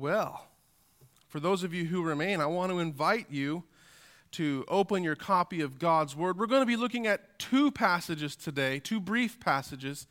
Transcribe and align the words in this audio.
Well, 0.00 0.46
for 1.28 1.40
those 1.40 1.62
of 1.62 1.74
you 1.74 1.84
who 1.84 2.02
remain, 2.02 2.40
I 2.40 2.46
want 2.46 2.72
to 2.72 2.78
invite 2.78 3.26
you 3.28 3.64
to 4.30 4.64
open 4.66 5.04
your 5.04 5.14
copy 5.14 5.60
of 5.60 5.78
God's 5.78 6.16
Word. 6.16 6.38
We're 6.38 6.46
going 6.46 6.62
to 6.62 6.66
be 6.66 6.76
looking 6.76 7.06
at 7.06 7.38
two 7.38 7.70
passages 7.70 8.34
today, 8.34 8.78
two 8.78 8.98
brief 8.98 9.38
passages, 9.38 10.06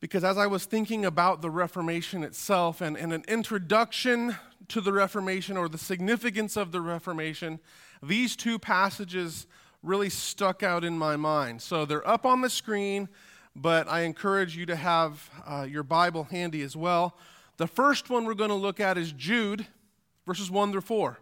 because 0.00 0.24
as 0.24 0.36
I 0.36 0.48
was 0.48 0.64
thinking 0.64 1.04
about 1.04 1.42
the 1.42 1.48
Reformation 1.48 2.24
itself 2.24 2.80
and, 2.80 2.96
and 2.96 3.12
an 3.12 3.22
introduction 3.28 4.34
to 4.66 4.80
the 4.80 4.92
Reformation 4.92 5.56
or 5.56 5.68
the 5.68 5.78
significance 5.78 6.56
of 6.56 6.72
the 6.72 6.80
Reformation, 6.80 7.60
these 8.02 8.34
two 8.34 8.58
passages 8.58 9.46
really 9.84 10.10
stuck 10.10 10.64
out 10.64 10.82
in 10.82 10.98
my 10.98 11.14
mind. 11.14 11.62
So 11.62 11.84
they're 11.84 12.06
up 12.08 12.26
on 12.26 12.40
the 12.40 12.50
screen, 12.50 13.08
but 13.54 13.86
I 13.86 14.00
encourage 14.00 14.56
you 14.56 14.66
to 14.66 14.74
have 14.74 15.30
uh, 15.46 15.68
your 15.70 15.84
Bible 15.84 16.24
handy 16.24 16.62
as 16.62 16.74
well. 16.74 17.16
The 17.62 17.68
first 17.68 18.10
one 18.10 18.24
we're 18.24 18.34
going 18.34 18.50
to 18.50 18.56
look 18.56 18.80
at 18.80 18.98
is 18.98 19.12
Jude, 19.12 19.68
verses 20.26 20.50
1 20.50 20.72
through 20.72 20.80
4. 20.80 21.16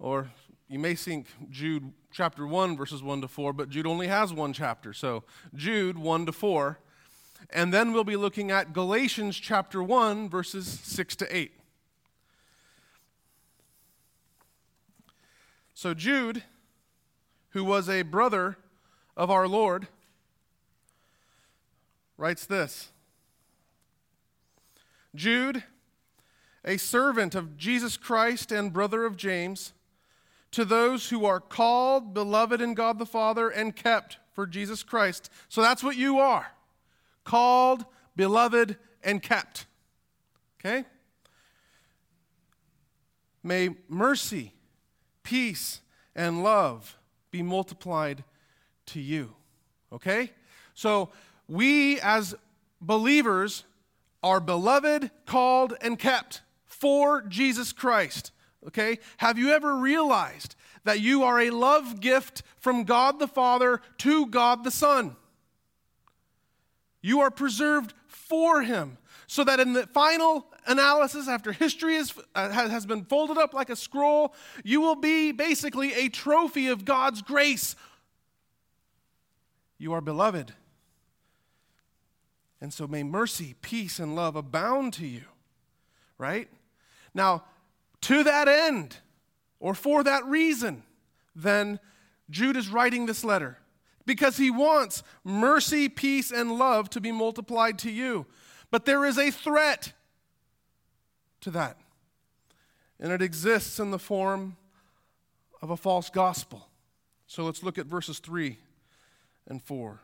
Or 0.00 0.28
you 0.68 0.80
may 0.80 0.96
think 0.96 1.28
Jude 1.50 1.92
chapter 2.10 2.44
1, 2.44 2.76
verses 2.76 3.00
1 3.00 3.20
to 3.20 3.28
4, 3.28 3.52
but 3.52 3.68
Jude 3.68 3.86
only 3.86 4.08
has 4.08 4.32
one 4.32 4.52
chapter. 4.52 4.92
So 4.92 5.22
Jude 5.54 5.98
1 5.98 6.26
to 6.26 6.32
4. 6.32 6.80
And 7.50 7.72
then 7.72 7.92
we'll 7.92 8.02
be 8.02 8.16
looking 8.16 8.50
at 8.50 8.72
Galatians 8.72 9.36
chapter 9.36 9.84
1, 9.84 10.28
verses 10.28 10.66
6 10.66 11.14
to 11.14 11.36
8. 11.36 11.52
So 15.74 15.94
Jude, 15.94 16.42
who 17.50 17.62
was 17.62 17.88
a 17.88 18.02
brother 18.02 18.58
of 19.16 19.30
our 19.30 19.46
Lord, 19.46 19.86
writes 22.18 22.46
this 22.46 22.90
Jude, 25.16 25.64
a 26.64 26.76
servant 26.76 27.34
of 27.34 27.56
Jesus 27.56 27.96
Christ 27.96 28.52
and 28.52 28.72
brother 28.72 29.04
of 29.04 29.16
James, 29.16 29.72
to 30.52 30.64
those 30.64 31.10
who 31.10 31.24
are 31.24 31.40
called, 31.40 32.14
beloved 32.14 32.60
in 32.60 32.74
God 32.74 32.98
the 32.98 33.06
Father, 33.06 33.48
and 33.48 33.74
kept 33.74 34.18
for 34.32 34.46
Jesus 34.46 34.82
Christ. 34.82 35.30
So 35.48 35.62
that's 35.62 35.82
what 35.82 35.96
you 35.96 36.18
are 36.18 36.52
called, 37.24 37.84
beloved, 38.14 38.76
and 39.02 39.20
kept. 39.22 39.66
Okay? 40.60 40.84
May 43.42 43.70
mercy, 43.88 44.52
peace, 45.22 45.80
and 46.14 46.42
love 46.42 46.96
be 47.30 47.42
multiplied 47.42 48.24
to 48.86 49.00
you. 49.00 49.34
Okay? 49.92 50.30
So 50.74 51.10
we 51.48 52.00
as 52.00 52.34
believers 52.80 53.64
are 54.22 54.40
beloved, 54.40 55.10
called, 55.26 55.74
and 55.80 55.98
kept 55.98 56.42
for 56.64 57.22
Jesus 57.22 57.72
Christ. 57.72 58.32
Okay? 58.66 58.98
Have 59.18 59.38
you 59.38 59.50
ever 59.50 59.76
realized 59.76 60.56
that 60.84 61.00
you 61.00 61.22
are 61.24 61.40
a 61.40 61.50
love 61.50 62.00
gift 62.00 62.42
from 62.58 62.84
God 62.84 63.18
the 63.18 63.28
Father 63.28 63.80
to 63.98 64.26
God 64.26 64.64
the 64.64 64.70
Son? 64.70 65.16
You 67.00 67.20
are 67.20 67.30
preserved 67.30 67.94
for 68.06 68.62
Him 68.62 68.98
so 69.26 69.44
that 69.44 69.60
in 69.60 69.72
the 69.72 69.86
final 69.88 70.46
analysis, 70.66 71.28
after 71.28 71.52
history 71.52 71.96
is, 71.96 72.12
uh, 72.34 72.50
has 72.50 72.86
been 72.86 73.04
folded 73.04 73.38
up 73.38 73.54
like 73.54 73.70
a 73.70 73.76
scroll, 73.76 74.34
you 74.64 74.80
will 74.80 74.96
be 74.96 75.32
basically 75.32 75.92
a 75.94 76.08
trophy 76.08 76.68
of 76.68 76.84
God's 76.84 77.22
grace. 77.22 77.76
You 79.78 79.92
are 79.92 80.00
beloved. 80.00 80.52
And 82.60 82.72
so 82.72 82.86
may 82.86 83.02
mercy, 83.02 83.54
peace, 83.60 83.98
and 83.98 84.16
love 84.16 84.34
abound 84.34 84.94
to 84.94 85.06
you, 85.06 85.24
right? 86.18 86.48
Now, 87.14 87.44
to 88.02 88.24
that 88.24 88.48
end, 88.48 88.96
or 89.60 89.74
for 89.74 90.02
that 90.04 90.24
reason, 90.24 90.82
then 91.34 91.80
Jude 92.30 92.56
is 92.56 92.68
writing 92.68 93.06
this 93.06 93.24
letter 93.24 93.58
because 94.06 94.36
he 94.36 94.50
wants 94.50 95.02
mercy, 95.24 95.88
peace, 95.88 96.30
and 96.30 96.58
love 96.58 96.88
to 96.90 97.00
be 97.00 97.12
multiplied 97.12 97.78
to 97.80 97.90
you. 97.90 98.26
But 98.70 98.84
there 98.84 99.04
is 99.04 99.18
a 99.18 99.30
threat 99.30 99.92
to 101.42 101.50
that, 101.50 101.76
and 102.98 103.12
it 103.12 103.22
exists 103.22 103.78
in 103.78 103.90
the 103.90 103.98
form 103.98 104.56
of 105.60 105.70
a 105.70 105.76
false 105.76 106.10
gospel. 106.10 106.68
So 107.26 107.44
let's 107.44 107.62
look 107.62 107.78
at 107.78 107.86
verses 107.86 108.18
3 108.18 108.58
and 109.48 109.62
4. 109.62 110.00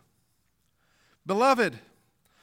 Beloved, 1.25 1.79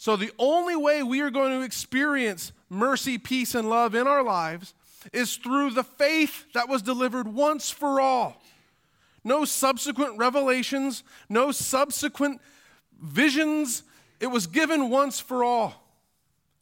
So, 0.00 0.16
the 0.16 0.32
only 0.38 0.76
way 0.76 1.02
we 1.02 1.20
are 1.20 1.28
going 1.28 1.50
to 1.50 1.62
experience 1.62 2.52
mercy, 2.70 3.18
peace, 3.18 3.54
and 3.54 3.68
love 3.68 3.94
in 3.94 4.06
our 4.06 4.22
lives 4.22 4.72
is 5.12 5.36
through 5.36 5.72
the 5.72 5.84
faith 5.84 6.50
that 6.54 6.70
was 6.70 6.80
delivered 6.80 7.28
once 7.28 7.68
for 7.68 8.00
all. 8.00 8.42
No 9.24 9.44
subsequent 9.44 10.16
revelations, 10.16 11.04
no 11.28 11.52
subsequent 11.52 12.40
visions. 12.98 13.82
It 14.20 14.28
was 14.28 14.46
given 14.46 14.88
once 14.88 15.20
for 15.20 15.44
all. 15.44 15.86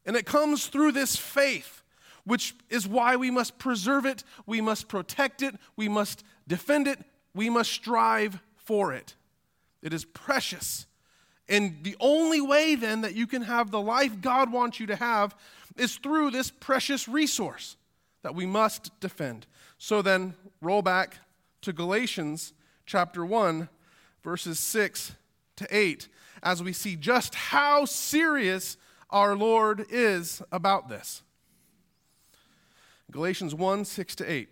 And 0.04 0.16
it 0.16 0.26
comes 0.26 0.66
through 0.66 0.90
this 0.90 1.14
faith, 1.14 1.84
which 2.24 2.56
is 2.68 2.88
why 2.88 3.14
we 3.14 3.30
must 3.30 3.56
preserve 3.56 4.04
it, 4.04 4.24
we 4.46 4.60
must 4.60 4.88
protect 4.88 5.42
it, 5.42 5.54
we 5.76 5.88
must 5.88 6.24
defend 6.48 6.88
it, 6.88 6.98
we 7.34 7.48
must 7.50 7.70
strive 7.70 8.40
for 8.56 8.92
it. 8.92 9.14
It 9.80 9.92
is 9.92 10.04
precious. 10.04 10.87
And 11.48 11.78
the 11.82 11.96
only 11.98 12.40
way 12.40 12.74
then 12.74 13.00
that 13.00 13.14
you 13.14 13.26
can 13.26 13.42
have 13.42 13.70
the 13.70 13.80
life 13.80 14.20
God 14.20 14.52
wants 14.52 14.78
you 14.78 14.86
to 14.86 14.96
have 14.96 15.34
is 15.76 15.96
through 15.96 16.30
this 16.30 16.50
precious 16.50 17.08
resource 17.08 17.76
that 18.22 18.34
we 18.34 18.44
must 18.44 18.98
defend. 19.00 19.46
So 19.78 20.02
then, 20.02 20.34
roll 20.60 20.82
back 20.82 21.18
to 21.62 21.72
Galatians 21.72 22.52
chapter 22.84 23.24
1, 23.24 23.68
verses 24.22 24.58
6 24.58 25.12
to 25.56 25.66
8, 25.70 26.08
as 26.42 26.62
we 26.62 26.72
see 26.72 26.96
just 26.96 27.34
how 27.34 27.84
serious 27.84 28.76
our 29.10 29.34
Lord 29.34 29.86
is 29.88 30.42
about 30.52 30.88
this. 30.88 31.22
Galatians 33.10 33.54
1 33.54 33.84
6 33.84 34.14
to 34.16 34.30
8. 34.30 34.48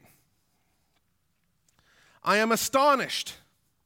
I 2.25 2.39
am 2.39 2.53
astonished 2.53 3.35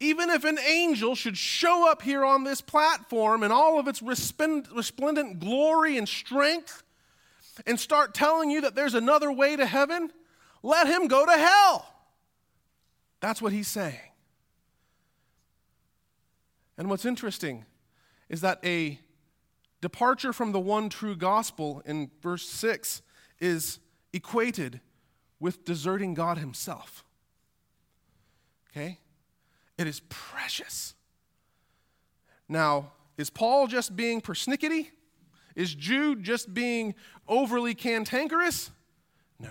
even 0.00 0.30
if 0.30 0.44
an 0.44 0.58
angel 0.58 1.14
should 1.14 1.36
show 1.36 1.88
up 1.90 2.00
here 2.00 2.24
on 2.24 2.42
this 2.42 2.62
platform 2.62 3.42
in 3.42 3.52
all 3.52 3.78
of 3.78 3.86
its 3.86 4.00
resplendent 4.00 5.38
glory 5.38 5.98
and 5.98 6.08
strength 6.08 6.82
and 7.66 7.78
start 7.78 8.14
telling 8.14 8.50
you 8.50 8.62
that 8.62 8.74
there's 8.74 8.94
another 8.94 9.30
way 9.30 9.54
to 9.56 9.66
heaven, 9.66 10.10
let 10.62 10.86
him 10.86 11.06
go 11.06 11.26
to 11.26 11.32
hell. 11.32 11.86
That's 13.20 13.42
what 13.42 13.52
he's 13.52 13.68
saying. 13.68 14.00
And 16.78 16.88
what's 16.88 17.04
interesting 17.04 17.66
is 18.30 18.40
that 18.40 18.58
a 18.64 18.98
departure 19.82 20.32
from 20.32 20.52
the 20.52 20.60
one 20.60 20.88
true 20.88 21.14
gospel 21.14 21.82
in 21.84 22.10
verse 22.22 22.48
6 22.48 23.02
is 23.38 23.80
equated 24.14 24.80
with 25.38 25.66
deserting 25.66 26.14
God 26.14 26.38
himself. 26.38 27.04
Okay? 28.70 28.98
It 29.80 29.86
is 29.86 30.00
precious. 30.10 30.94
Now, 32.50 32.92
is 33.16 33.30
Paul 33.30 33.66
just 33.66 33.96
being 33.96 34.20
persnickety? 34.20 34.88
Is 35.56 35.74
Jude 35.74 36.22
just 36.22 36.52
being 36.52 36.94
overly 37.26 37.74
cantankerous? 37.74 38.70
No. 39.38 39.48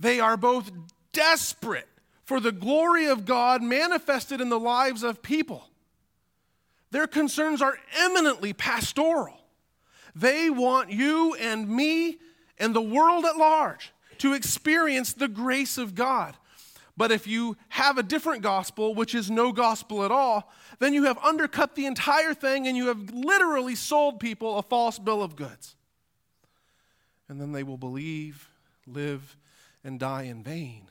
They 0.00 0.18
are 0.18 0.38
both 0.38 0.70
desperate 1.12 1.88
for 2.24 2.40
the 2.40 2.50
glory 2.50 3.06
of 3.06 3.26
God 3.26 3.62
manifested 3.62 4.40
in 4.40 4.48
the 4.48 4.58
lives 4.58 5.02
of 5.02 5.20
people. 5.20 5.68
Their 6.90 7.06
concerns 7.06 7.60
are 7.60 7.76
eminently 7.98 8.54
pastoral. 8.54 9.42
They 10.14 10.48
want 10.48 10.90
you 10.90 11.34
and 11.34 11.68
me 11.68 12.16
and 12.56 12.74
the 12.74 12.80
world 12.80 13.26
at 13.26 13.36
large 13.36 13.92
to 14.18 14.32
experience 14.32 15.12
the 15.12 15.28
grace 15.28 15.76
of 15.76 15.94
God. 15.94 16.34
But 16.98 17.12
if 17.12 17.28
you 17.28 17.56
have 17.68 17.96
a 17.96 18.02
different 18.02 18.42
gospel, 18.42 18.92
which 18.92 19.14
is 19.14 19.30
no 19.30 19.52
gospel 19.52 20.04
at 20.04 20.10
all, 20.10 20.52
then 20.80 20.92
you 20.92 21.04
have 21.04 21.16
undercut 21.18 21.76
the 21.76 21.86
entire 21.86 22.34
thing 22.34 22.66
and 22.66 22.76
you 22.76 22.88
have 22.88 23.10
literally 23.14 23.76
sold 23.76 24.18
people 24.18 24.58
a 24.58 24.62
false 24.62 24.98
bill 24.98 25.22
of 25.22 25.36
goods. 25.36 25.76
And 27.28 27.40
then 27.40 27.52
they 27.52 27.62
will 27.62 27.76
believe, 27.76 28.50
live, 28.84 29.36
and 29.84 30.00
die 30.00 30.24
in 30.24 30.42
vain. 30.42 30.88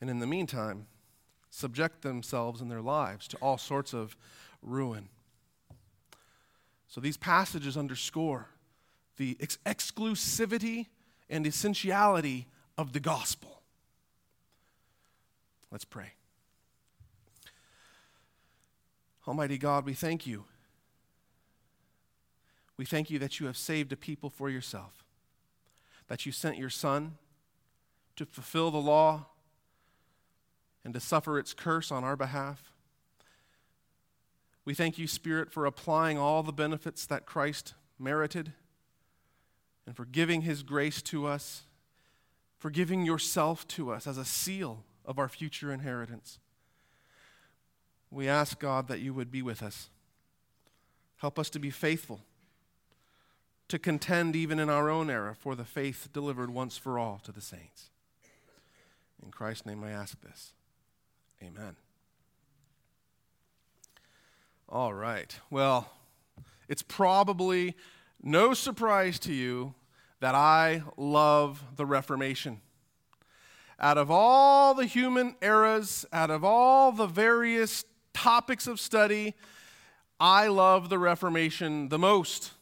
And 0.00 0.10
in 0.10 0.18
the 0.18 0.26
meantime, 0.26 0.88
subject 1.48 2.02
themselves 2.02 2.60
and 2.60 2.68
their 2.68 2.82
lives 2.82 3.28
to 3.28 3.36
all 3.36 3.56
sorts 3.56 3.94
of 3.94 4.16
ruin. 4.62 5.10
So 6.88 7.00
these 7.00 7.16
passages 7.16 7.76
underscore 7.76 8.48
the 9.16 9.36
ex- 9.38 9.58
exclusivity 9.64 10.86
and 11.30 11.46
essentiality 11.46 12.48
of 12.76 12.92
the 12.92 13.00
gospel. 13.00 13.57
Let's 15.70 15.84
pray. 15.84 16.12
Almighty 19.26 19.58
God, 19.58 19.84
we 19.84 19.92
thank 19.92 20.26
you. 20.26 20.44
We 22.78 22.84
thank 22.84 23.10
you 23.10 23.18
that 23.18 23.40
you 23.40 23.46
have 23.46 23.56
saved 23.56 23.92
a 23.92 23.96
people 23.96 24.30
for 24.30 24.48
yourself, 24.48 25.04
that 26.06 26.24
you 26.24 26.32
sent 26.32 26.56
your 26.56 26.70
Son 26.70 27.18
to 28.16 28.24
fulfill 28.24 28.70
the 28.70 28.78
law 28.78 29.26
and 30.84 30.94
to 30.94 31.00
suffer 31.00 31.38
its 31.38 31.52
curse 31.52 31.92
on 31.92 32.04
our 32.04 32.16
behalf. 32.16 32.72
We 34.64 34.74
thank 34.74 34.96
you, 34.96 35.06
Spirit, 35.06 35.52
for 35.52 35.66
applying 35.66 36.16
all 36.16 36.42
the 36.42 36.52
benefits 36.52 37.04
that 37.06 37.26
Christ 37.26 37.74
merited 37.98 38.52
and 39.86 39.96
for 39.96 40.04
giving 40.04 40.42
his 40.42 40.62
grace 40.62 41.02
to 41.02 41.26
us, 41.26 41.64
for 42.58 42.70
giving 42.70 43.04
yourself 43.04 43.66
to 43.68 43.90
us 43.90 44.06
as 44.06 44.18
a 44.18 44.24
seal 44.24 44.84
of 45.08 45.18
our 45.18 45.28
future 45.28 45.72
inheritance. 45.72 46.38
We 48.10 48.28
ask, 48.28 48.60
God, 48.60 48.86
that 48.88 49.00
you 49.00 49.14
would 49.14 49.32
be 49.32 49.42
with 49.42 49.62
us. 49.62 49.88
Help 51.16 51.38
us 51.38 51.50
to 51.50 51.58
be 51.58 51.70
faithful, 51.70 52.20
to 53.68 53.78
contend 53.78 54.36
even 54.36 54.58
in 54.60 54.68
our 54.68 54.88
own 54.88 55.10
era 55.10 55.34
for 55.34 55.56
the 55.56 55.64
faith 55.64 56.10
delivered 56.12 56.50
once 56.50 56.76
for 56.76 56.98
all 56.98 57.20
to 57.24 57.32
the 57.32 57.40
saints. 57.40 57.90
In 59.24 59.30
Christ's 59.30 59.66
name 59.66 59.82
I 59.82 59.90
ask 59.90 60.20
this. 60.20 60.52
Amen. 61.42 61.74
All 64.68 64.92
right. 64.92 65.34
Well, 65.50 65.90
it's 66.68 66.82
probably 66.82 67.74
no 68.22 68.52
surprise 68.52 69.18
to 69.20 69.32
you 69.32 69.74
that 70.20 70.34
I 70.34 70.82
love 70.96 71.64
the 71.76 71.86
Reformation. 71.86 72.60
Out 73.80 73.96
of 73.96 74.10
all 74.10 74.74
the 74.74 74.86
human 74.86 75.36
eras, 75.40 76.04
out 76.12 76.30
of 76.30 76.42
all 76.42 76.90
the 76.90 77.06
various 77.06 77.84
topics 78.12 78.66
of 78.66 78.80
study, 78.80 79.34
I 80.18 80.48
love 80.48 80.88
the 80.88 80.98
Reformation 80.98 81.88
the 81.88 81.98
most. 81.98 82.52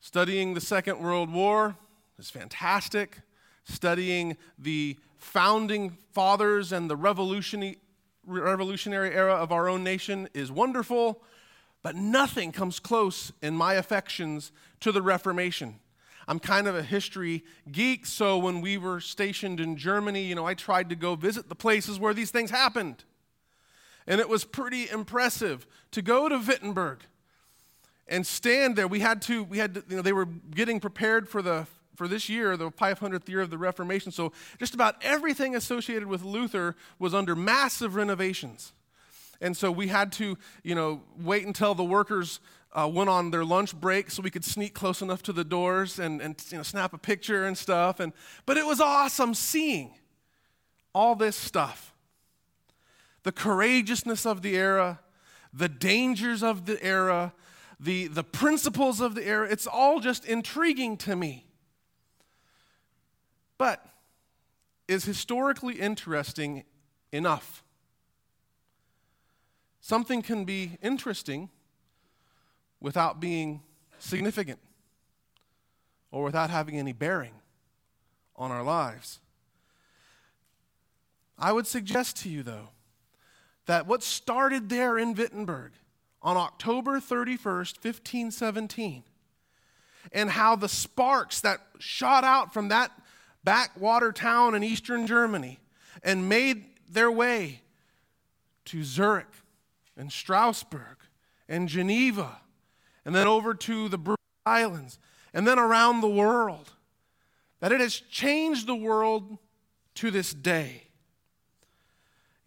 Studying 0.00 0.54
the 0.54 0.62
Second 0.62 0.98
World 0.98 1.30
War 1.30 1.76
is 2.18 2.30
fantastic. 2.30 3.18
Studying 3.64 4.38
the 4.58 4.96
founding 5.18 5.98
fathers 6.12 6.72
and 6.72 6.88
the 6.88 6.96
revolutionary, 6.96 7.78
revolutionary 8.24 9.14
era 9.14 9.34
of 9.34 9.52
our 9.52 9.68
own 9.68 9.84
nation 9.84 10.26
is 10.32 10.50
wonderful, 10.50 11.22
but 11.82 11.94
nothing 11.94 12.50
comes 12.50 12.80
close 12.80 13.30
in 13.42 13.54
my 13.54 13.74
affections 13.74 14.52
to 14.80 14.90
the 14.90 15.02
Reformation. 15.02 15.80
I'm 16.30 16.38
kind 16.38 16.68
of 16.68 16.76
a 16.76 16.82
history 16.84 17.42
geek, 17.72 18.06
so 18.06 18.38
when 18.38 18.60
we 18.60 18.78
were 18.78 19.00
stationed 19.00 19.58
in 19.58 19.76
Germany, 19.76 20.22
you 20.22 20.36
know, 20.36 20.46
I 20.46 20.54
tried 20.54 20.88
to 20.90 20.94
go 20.94 21.16
visit 21.16 21.48
the 21.48 21.56
places 21.56 21.98
where 21.98 22.14
these 22.14 22.30
things 22.30 22.52
happened. 22.52 23.02
And 24.06 24.20
it 24.20 24.28
was 24.28 24.44
pretty 24.44 24.88
impressive 24.88 25.66
to 25.90 26.00
go 26.00 26.28
to 26.28 26.38
Wittenberg 26.38 27.00
and 28.06 28.24
stand 28.24 28.76
there. 28.76 28.86
We 28.86 29.00
had 29.00 29.22
to, 29.22 29.42
we 29.42 29.58
had 29.58 29.74
to, 29.74 29.84
you 29.88 29.96
know, 29.96 30.02
they 30.02 30.12
were 30.12 30.26
getting 30.26 30.78
prepared 30.78 31.28
for 31.28 31.42
the 31.42 31.66
for 31.96 32.06
this 32.06 32.28
year, 32.28 32.56
the 32.56 32.70
500th 32.70 33.28
year 33.28 33.40
of 33.40 33.50
the 33.50 33.58
Reformation. 33.58 34.12
So 34.12 34.32
just 34.60 34.72
about 34.72 34.94
everything 35.02 35.56
associated 35.56 36.06
with 36.06 36.22
Luther 36.22 36.76
was 37.00 37.12
under 37.12 37.34
massive 37.34 37.96
renovations. 37.96 38.72
And 39.40 39.56
so 39.56 39.72
we 39.72 39.88
had 39.88 40.12
to, 40.12 40.38
you 40.62 40.74
know, 40.74 41.02
wait 41.18 41.46
until 41.46 41.74
the 41.74 41.84
workers 41.84 42.40
uh, 42.72 42.88
went 42.92 43.10
on 43.10 43.30
their 43.30 43.44
lunch 43.44 43.74
break 43.78 44.10
so 44.10 44.22
we 44.22 44.30
could 44.30 44.44
sneak 44.44 44.74
close 44.74 45.02
enough 45.02 45.22
to 45.24 45.32
the 45.32 45.44
doors 45.44 45.98
and, 45.98 46.20
and 46.20 46.42
you 46.50 46.56
know, 46.56 46.62
snap 46.62 46.92
a 46.92 46.98
picture 46.98 47.46
and 47.46 47.58
stuff. 47.58 48.00
And, 48.00 48.12
but 48.46 48.56
it 48.56 48.66
was 48.66 48.80
awesome 48.80 49.34
seeing 49.34 49.94
all 50.94 51.14
this 51.14 51.36
stuff 51.36 51.94
the 53.22 53.32
courageousness 53.32 54.24
of 54.24 54.40
the 54.40 54.56
era, 54.56 54.98
the 55.52 55.68
dangers 55.68 56.42
of 56.42 56.64
the 56.64 56.82
era, 56.82 57.34
the, 57.78 58.06
the 58.06 58.24
principles 58.24 58.98
of 59.02 59.14
the 59.14 59.22
era. 59.22 59.46
It's 59.50 59.66
all 59.66 60.00
just 60.00 60.24
intriguing 60.24 60.96
to 60.98 61.14
me. 61.14 61.46
But 63.58 63.84
is 64.88 65.04
historically 65.04 65.74
interesting 65.74 66.64
enough? 67.12 67.62
Something 69.82 70.22
can 70.22 70.46
be 70.46 70.78
interesting 70.82 71.50
without 72.80 73.20
being 73.20 73.62
significant 73.98 74.58
or 76.10 76.24
without 76.24 76.50
having 76.50 76.78
any 76.78 76.92
bearing 76.92 77.34
on 78.36 78.50
our 78.50 78.62
lives. 78.62 79.20
I 81.38 81.52
would 81.52 81.66
suggest 81.66 82.18
to 82.18 82.28
you, 82.28 82.42
though, 82.42 82.70
that 83.66 83.86
what 83.86 84.02
started 84.02 84.68
there 84.68 84.98
in 84.98 85.14
Wittenberg 85.14 85.72
on 86.22 86.36
October 86.36 87.00
31st, 87.00 87.82
1517, 87.82 89.04
and 90.12 90.30
how 90.30 90.56
the 90.56 90.68
sparks 90.68 91.40
that 91.40 91.60
shot 91.78 92.24
out 92.24 92.52
from 92.52 92.68
that 92.68 92.90
backwater 93.44 94.12
town 94.12 94.54
in 94.54 94.62
eastern 94.62 95.06
Germany 95.06 95.60
and 96.02 96.28
made 96.28 96.64
their 96.90 97.10
way 97.10 97.62
to 98.66 98.84
Zurich 98.84 99.26
and 99.96 100.12
Strasbourg 100.12 100.98
and 101.48 101.68
Geneva 101.68 102.40
and 103.04 103.14
then 103.14 103.26
over 103.26 103.54
to 103.54 103.88
the 103.88 103.98
British 103.98 104.16
Islands 104.46 104.98
and 105.32 105.46
then 105.46 105.58
around 105.58 106.00
the 106.00 106.08
world. 106.08 106.72
That 107.60 107.72
it 107.72 107.80
has 107.80 107.94
changed 107.94 108.66
the 108.66 108.74
world 108.74 109.38
to 109.96 110.10
this 110.10 110.32
day. 110.32 110.84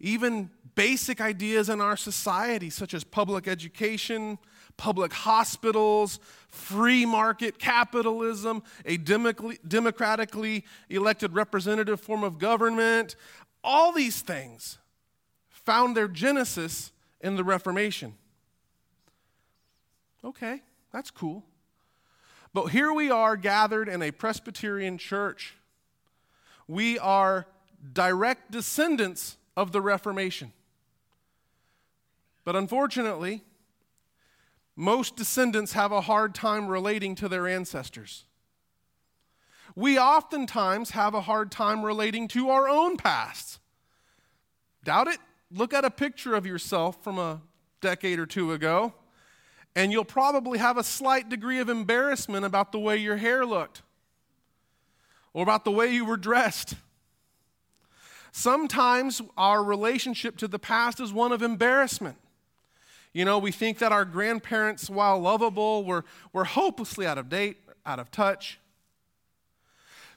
Even 0.00 0.50
basic 0.74 1.20
ideas 1.20 1.68
in 1.68 1.80
our 1.80 1.96
society, 1.96 2.68
such 2.68 2.94
as 2.94 3.04
public 3.04 3.46
education, 3.46 4.38
public 4.76 5.12
hospitals, 5.12 6.18
free 6.48 7.06
market 7.06 7.58
capitalism, 7.58 8.62
a 8.84 8.96
democratically 8.96 10.64
elected 10.90 11.32
representative 11.32 12.00
form 12.00 12.24
of 12.24 12.38
government, 12.38 13.14
all 13.62 13.92
these 13.92 14.20
things 14.20 14.78
found 15.48 15.96
their 15.96 16.08
genesis 16.08 16.92
in 17.20 17.36
the 17.36 17.44
Reformation. 17.44 18.14
Okay, 20.24 20.62
that's 20.90 21.10
cool. 21.10 21.44
But 22.54 22.68
here 22.68 22.92
we 22.92 23.10
are 23.10 23.36
gathered 23.36 23.88
in 23.88 24.00
a 24.00 24.10
Presbyterian 24.10 24.96
church. 24.96 25.54
We 26.66 26.98
are 26.98 27.46
direct 27.92 28.50
descendants 28.50 29.36
of 29.56 29.72
the 29.72 29.82
Reformation. 29.82 30.52
But 32.44 32.56
unfortunately, 32.56 33.42
most 34.76 35.16
descendants 35.16 35.72
have 35.72 35.92
a 35.92 36.02
hard 36.02 36.34
time 36.34 36.68
relating 36.68 37.14
to 37.16 37.28
their 37.28 37.46
ancestors. 37.46 38.24
We 39.76 39.98
oftentimes 39.98 40.90
have 40.90 41.14
a 41.14 41.22
hard 41.22 41.50
time 41.50 41.82
relating 41.82 42.28
to 42.28 42.50
our 42.50 42.68
own 42.68 42.96
past. 42.96 43.58
Doubt 44.84 45.08
it? 45.08 45.18
Look 45.50 45.74
at 45.74 45.84
a 45.84 45.90
picture 45.90 46.34
of 46.34 46.46
yourself 46.46 47.02
from 47.02 47.18
a 47.18 47.42
decade 47.80 48.18
or 48.18 48.26
two 48.26 48.52
ago, 48.52 48.92
and 49.76 49.90
you'll 49.90 50.04
probably 50.04 50.58
have 50.58 50.76
a 50.76 50.84
slight 50.84 51.28
degree 51.28 51.58
of 51.58 51.68
embarrassment 51.68 52.44
about 52.44 52.72
the 52.72 52.78
way 52.78 52.96
your 52.96 53.16
hair 53.16 53.44
looked 53.44 53.82
or 55.32 55.42
about 55.42 55.64
the 55.64 55.70
way 55.70 55.92
you 55.92 56.04
were 56.04 56.16
dressed. 56.16 56.76
Sometimes 58.30 59.20
our 59.36 59.62
relationship 59.62 60.36
to 60.38 60.48
the 60.48 60.58
past 60.58 61.00
is 61.00 61.12
one 61.12 61.32
of 61.32 61.42
embarrassment. 61.42 62.16
You 63.12 63.24
know, 63.24 63.38
we 63.38 63.52
think 63.52 63.78
that 63.78 63.92
our 63.92 64.04
grandparents, 64.04 64.90
while 64.90 65.20
lovable, 65.20 65.84
were, 65.84 66.04
were 66.32 66.44
hopelessly 66.44 67.06
out 67.06 67.16
of 67.16 67.28
date, 67.28 67.58
out 67.86 68.00
of 68.00 68.10
touch. 68.10 68.58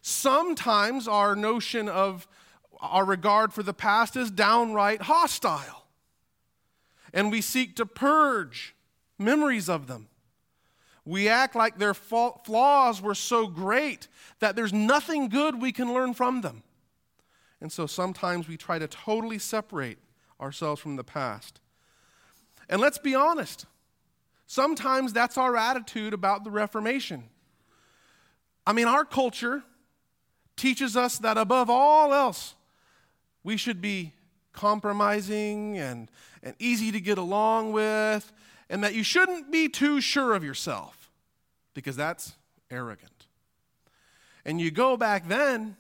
Sometimes 0.02 1.08
our 1.08 1.36
notion 1.36 1.90
of 1.90 2.28
our 2.80 3.06
regard 3.06 3.54
for 3.54 3.62
the 3.62 3.74
past 3.74 4.16
is 4.16 4.32
downright 4.32 5.04
hostile. 5.04 5.86
And 7.14 7.32
we 7.32 7.42
seek 7.42 7.76
to 7.76 7.86
purge 7.86 8.76
memories 9.18 9.70
of 9.70 9.88
them. 9.88 10.08
We 11.06 11.30
act 11.30 11.56
like 11.56 11.78
their 11.78 11.94
flaws 11.94 13.02
were 13.02 13.16
so 13.16 13.48
great 13.48 14.08
that 14.40 14.56
there's 14.56 14.74
nothing 14.74 15.30
good 15.30 15.62
we 15.62 15.72
can 15.72 15.94
learn 15.94 16.14
from 16.14 16.42
them. 16.42 16.64
And 17.62 17.72
so 17.72 17.88
sometimes 17.88 18.48
we 18.48 18.58
try 18.58 18.78
to 18.78 18.88
totally 18.88 19.40
separate 19.40 19.98
ourselves 20.40 20.82
from 20.82 20.96
the 20.96 21.04
past. 21.04 21.60
And 22.70 22.82
let's 22.82 22.98
be 22.98 23.16
honest, 23.16 23.66
sometimes 24.46 25.14
that's 25.14 25.38
our 25.38 25.56
attitude 25.56 26.14
about 26.14 26.44
the 26.44 26.52
Reformation. 26.52 27.24
I 28.66 28.74
mean, 28.74 28.88
our 28.88 29.06
culture 29.06 29.64
teaches 30.58 30.98
us 30.98 31.20
that 31.20 31.38
above 31.38 31.70
all 31.70 32.14
else, 32.14 32.54
we 33.44 33.56
should 33.56 33.82
be 33.82 34.14
compromising 34.52 35.78
and, 35.78 36.12
and 36.44 36.56
easy 36.60 36.92
to 36.92 37.00
get 37.00 37.18
along 37.18 37.72
with, 37.72 38.34
and 38.70 38.84
that 38.84 38.94
you 38.94 39.04
shouldn't 39.04 39.52
be 39.52 39.70
too 39.70 40.02
sure 40.02 40.34
of 40.34 40.44
yourself 40.44 41.10
because 41.74 41.96
that's 41.96 42.36
arrogant. 42.70 43.28
And 44.46 44.60
you 44.62 44.72
go 44.72 44.98
back 44.98 45.28
then, 45.28 45.76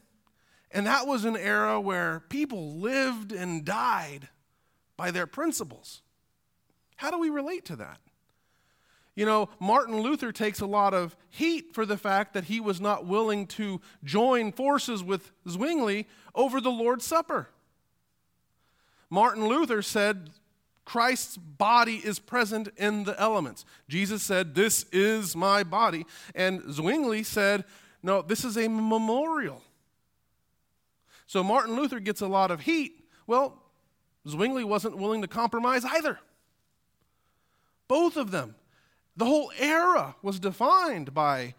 and 0.71 0.85
that 0.87 1.07
was 1.07 1.25
an 1.25 1.37
era 1.37 1.79
where 1.79 2.21
people 2.29 2.77
lived 2.77 3.31
and 3.31 3.63
died 3.63 4.27
by 4.95 5.11
their 5.11 5.27
principles. 5.27 6.01
How 6.97 7.11
do 7.11 7.19
we 7.19 7.29
relate 7.29 7.65
to 7.65 7.75
that? 7.77 7.99
You 9.15 9.25
know, 9.25 9.49
Martin 9.59 9.99
Luther 10.01 10.31
takes 10.31 10.59
a 10.59 10.67
lot 10.67 10.93
of 10.93 11.15
heat 11.29 11.73
for 11.73 11.85
the 11.85 11.97
fact 11.97 12.33
that 12.33 12.43
he 12.43 12.59
was 12.59 12.79
not 12.79 13.07
willing 13.07 13.47
to 13.47 13.81
join 14.03 14.51
forces 14.51 15.03
with 15.03 15.31
Zwingli 15.49 16.07
over 16.35 16.61
the 16.61 16.69
Lord's 16.69 17.05
Supper. 17.05 17.49
Martin 19.09 19.47
Luther 19.47 19.81
said, 19.81 20.29
Christ's 20.87 21.35
body 21.35 21.97
is 21.97 22.17
present 22.17 22.69
in 22.77 23.03
the 23.03 23.19
elements. 23.19 23.65
Jesus 23.89 24.23
said, 24.23 24.55
This 24.55 24.85
is 24.93 25.35
my 25.35 25.63
body. 25.63 26.05
And 26.33 26.61
Zwingli 26.71 27.23
said, 27.23 27.65
No, 28.01 28.21
this 28.21 28.45
is 28.45 28.57
a 28.57 28.69
memorial. 28.69 29.61
So 31.25 31.43
Martin 31.43 31.75
Luther 31.75 31.99
gets 31.99 32.21
a 32.21 32.27
lot 32.27 32.51
of 32.51 32.61
heat. 32.61 33.03
Well, 33.27 33.61
Zwingli 34.25 34.63
wasn't 34.63 34.97
willing 34.97 35.21
to 35.23 35.27
compromise 35.27 35.83
either. 35.83 36.19
Both 37.89 38.15
of 38.15 38.31
them 38.31 38.55
the 39.17 39.25
whole 39.25 39.51
era 39.59 40.15
was 40.21 40.39
defined 40.39 41.13
by 41.13 41.55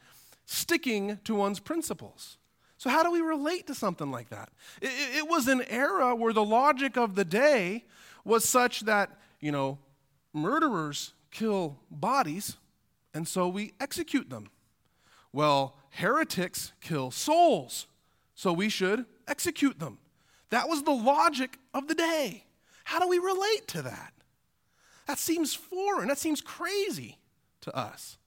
sticking 0.47 1.19
to 1.25 1.35
one's 1.35 1.61
principles. 1.61 2.39
So, 2.79 2.89
how 2.89 3.03
do 3.03 3.11
we 3.11 3.21
relate 3.21 3.67
to 3.67 3.75
something 3.75 4.11
like 4.11 4.31
that? 4.31 4.51
It, 4.81 5.17
it, 5.17 5.29
was 5.29 5.49
an 5.49 5.63
era 5.69 6.15
where 6.15 6.33
the 6.33 6.45
logic 6.45 6.97
of 6.97 7.17
the 7.17 7.25
day 7.25 7.85
was 8.29 8.45
such 8.45 8.81
that, 8.81 9.11
you 9.41 9.51
know, 9.51 9.79
murderers 10.35 11.15
kill 11.31 11.79
bodies, 11.91 12.59
and 13.15 13.27
so 13.27 13.49
we 13.49 13.73
execute 13.81 14.29
them. 14.29 14.49
Well, 15.33 15.77
heretics 15.91 16.73
kill 16.81 17.11
souls, 17.11 17.87
so 18.35 18.53
we 18.53 18.69
should 18.69 19.07
execute 19.27 19.79
them. 19.79 19.99
That 20.51 20.69
was 20.69 20.83
the 20.83 20.93
logic 20.93 21.59
of 21.73 21.89
the 21.89 21.95
day. 21.95 22.45
How 22.85 22.99
do 22.99 23.09
we 23.09 23.19
relate 23.19 23.67
to 23.69 23.83
that? 23.83 24.13
That 25.07 25.19
seems 25.19 25.55
foreign. 25.55 26.09
That 26.09 26.19
seems 26.19 26.43
crazy 26.43 27.19
to 27.63 27.75
us? 27.75 28.19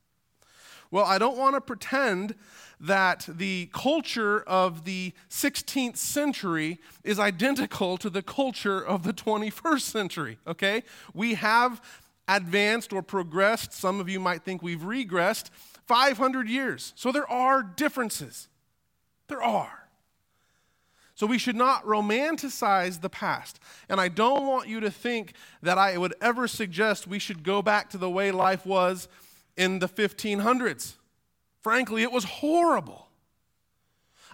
Well, 0.92 1.06
I 1.06 1.18
don't 1.18 1.38
want 1.38 1.56
to 1.56 1.62
pretend 1.62 2.36
that 2.82 3.26
the 3.28 3.70
culture 3.74 4.42
of 4.42 4.84
the 4.84 5.14
16th 5.30 5.98
century 5.98 6.80
is 7.04 7.20
identical 7.20 7.98
to 7.98 8.10
the 8.10 8.22
culture 8.22 8.84
of 8.84 9.04
the 9.04 9.14
21st 9.14 9.82
century, 9.82 10.38
okay? 10.46 10.84
We 11.14 11.36
have 11.36 11.82
advanced 12.28 12.92
or 12.92 13.02
progressed, 13.02 13.74
some 13.74 14.00
of 14.00 14.10
you 14.10 14.20
might 14.20 14.44
think 14.44 14.62
we've 14.62 14.82
regressed, 14.82 15.50
500 15.86 16.50
years. 16.50 16.94
So 16.96 17.12
there 17.12 17.30
are 17.30 17.64
differences. 17.64 18.48
There 19.28 19.42
are. 19.42 19.88
So 21.16 21.28
we 21.28 21.38
should 21.38 21.56
not 21.56 21.86
romanticize 21.86 23.02
the 23.02 23.10
past. 23.10 23.60
And 23.88 24.02
I 24.02 24.08
don't 24.08 24.48
want 24.48 24.68
you 24.68 24.80
to 24.80 24.90
think 24.90 25.34
that 25.62 25.78
I 25.78 25.98
would 25.98 26.16
ever 26.20 26.48
suggest 26.48 27.06
we 27.08 27.20
should 27.20 27.44
go 27.44 27.62
back 27.62 27.92
to 27.92 27.98
the 27.98 28.10
way 28.10 28.32
life 28.32 28.66
was 28.66 29.08
in 29.58 29.80
the 29.80 29.88
1500s. 29.88 30.96
Frankly, 31.62 32.04
it 32.04 32.12
was 32.12 32.24
horrible. 32.24 33.08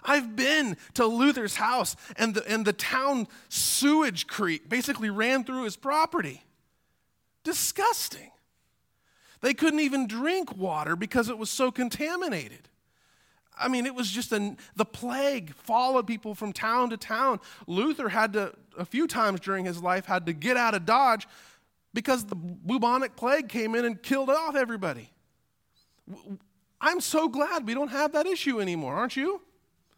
I've 0.04 0.36
been 0.36 0.76
to 0.94 1.06
Luther's 1.06 1.56
house, 1.56 1.96
and 2.16 2.34
the, 2.34 2.46
and 2.48 2.64
the 2.64 2.72
town 2.72 3.26
sewage 3.48 4.26
creek 4.26 4.68
basically 4.68 5.10
ran 5.10 5.44
through 5.44 5.64
his 5.64 5.76
property. 5.76 6.42
Disgusting. 7.44 8.30
They 9.40 9.54
couldn't 9.54 9.80
even 9.80 10.06
drink 10.06 10.56
water 10.56 10.96
because 10.96 11.28
it 11.28 11.38
was 11.38 11.50
so 11.50 11.70
contaminated. 11.70 12.68
I 13.60 13.68
mean, 13.68 13.86
it 13.86 13.94
was 13.94 14.10
just 14.10 14.32
an, 14.32 14.56
the 14.76 14.84
plague 14.84 15.54
followed 15.54 16.06
people 16.06 16.34
from 16.34 16.52
town 16.52 16.90
to 16.90 16.96
town. 16.96 17.40
Luther 17.66 18.08
had 18.08 18.32
to, 18.34 18.52
a 18.76 18.84
few 18.84 19.06
times 19.06 19.40
during 19.40 19.64
his 19.64 19.82
life, 19.82 20.06
had 20.06 20.26
to 20.26 20.32
get 20.32 20.56
out 20.56 20.74
of 20.74 20.86
Dodge 20.86 21.26
because 21.98 22.24
the 22.26 22.36
bubonic 22.36 23.16
plague 23.16 23.48
came 23.48 23.74
in 23.74 23.84
and 23.84 24.00
killed 24.00 24.30
off 24.30 24.54
everybody. 24.54 25.10
I'm 26.80 27.00
so 27.00 27.26
glad 27.26 27.66
we 27.66 27.74
don't 27.74 27.88
have 27.88 28.12
that 28.12 28.24
issue 28.24 28.60
anymore, 28.60 28.94
aren't 28.94 29.16
you? 29.16 29.42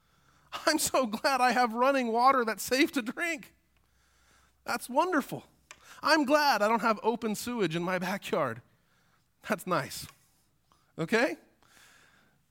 I'm 0.67 0.79
so 0.79 1.05
glad 1.05 1.43
I 1.43 1.53
have 1.53 1.75
running 1.75 2.11
water 2.11 2.43
that's 2.43 2.63
safe 2.63 2.91
to 2.93 3.03
drink. 3.03 3.53
That's 4.65 4.89
wonderful. 4.89 5.45
I'm 6.03 6.25
glad 6.25 6.63
I 6.63 6.69
don't 6.69 6.81
have 6.81 6.99
open 7.03 7.35
sewage 7.35 7.77
in 7.77 7.83
my 7.83 7.99
backyard. 8.09 8.63
That's 9.47 9.67
nice. 9.67 10.07
Okay? 10.99 11.37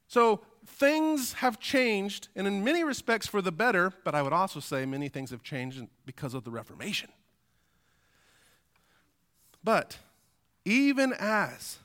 So 0.08 0.42
things 0.64 1.34
have 1.34 1.60
changed, 1.60 2.28
and 2.36 2.46
in 2.46 2.64
many 2.64 2.84
respects 2.84 3.26
for 3.26 3.42
the 3.42 3.52
better, 3.52 3.94
but 4.04 4.14
I 4.14 4.22
would 4.22 4.32
also 4.32 4.60
say 4.60 4.86
many 4.86 5.10
things 5.10 5.32
have 5.32 5.42
changed 5.42 5.88
because 6.06 6.36
of 6.36 6.44
the 6.44 6.52
Reformation. 6.52 7.10
But 9.64 9.98
even 10.66 11.14
as 11.14 11.80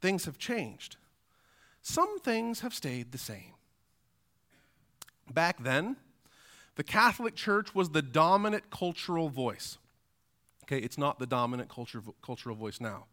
things 0.00 0.24
have 0.26 0.38
changed, 0.38 0.96
some 1.82 2.18
things 2.20 2.60
have 2.60 2.74
stayed 2.74 3.12
the 3.12 3.18
same. 3.18 3.54
Back 5.32 5.62
then, 5.62 5.96
the 6.76 6.84
Catholic 6.84 7.34
Church 7.34 7.74
was 7.74 7.90
the 7.90 8.02
dominant 8.02 8.70
cultural 8.70 9.28
voice. 9.28 9.78
Okay, 10.64 10.78
it's 10.78 10.98
not 10.98 11.18
the 11.18 11.26
dominant 11.26 11.68
culture, 11.68 12.02
cultural 12.22 12.56
voice 12.56 12.80
now. 12.80 13.04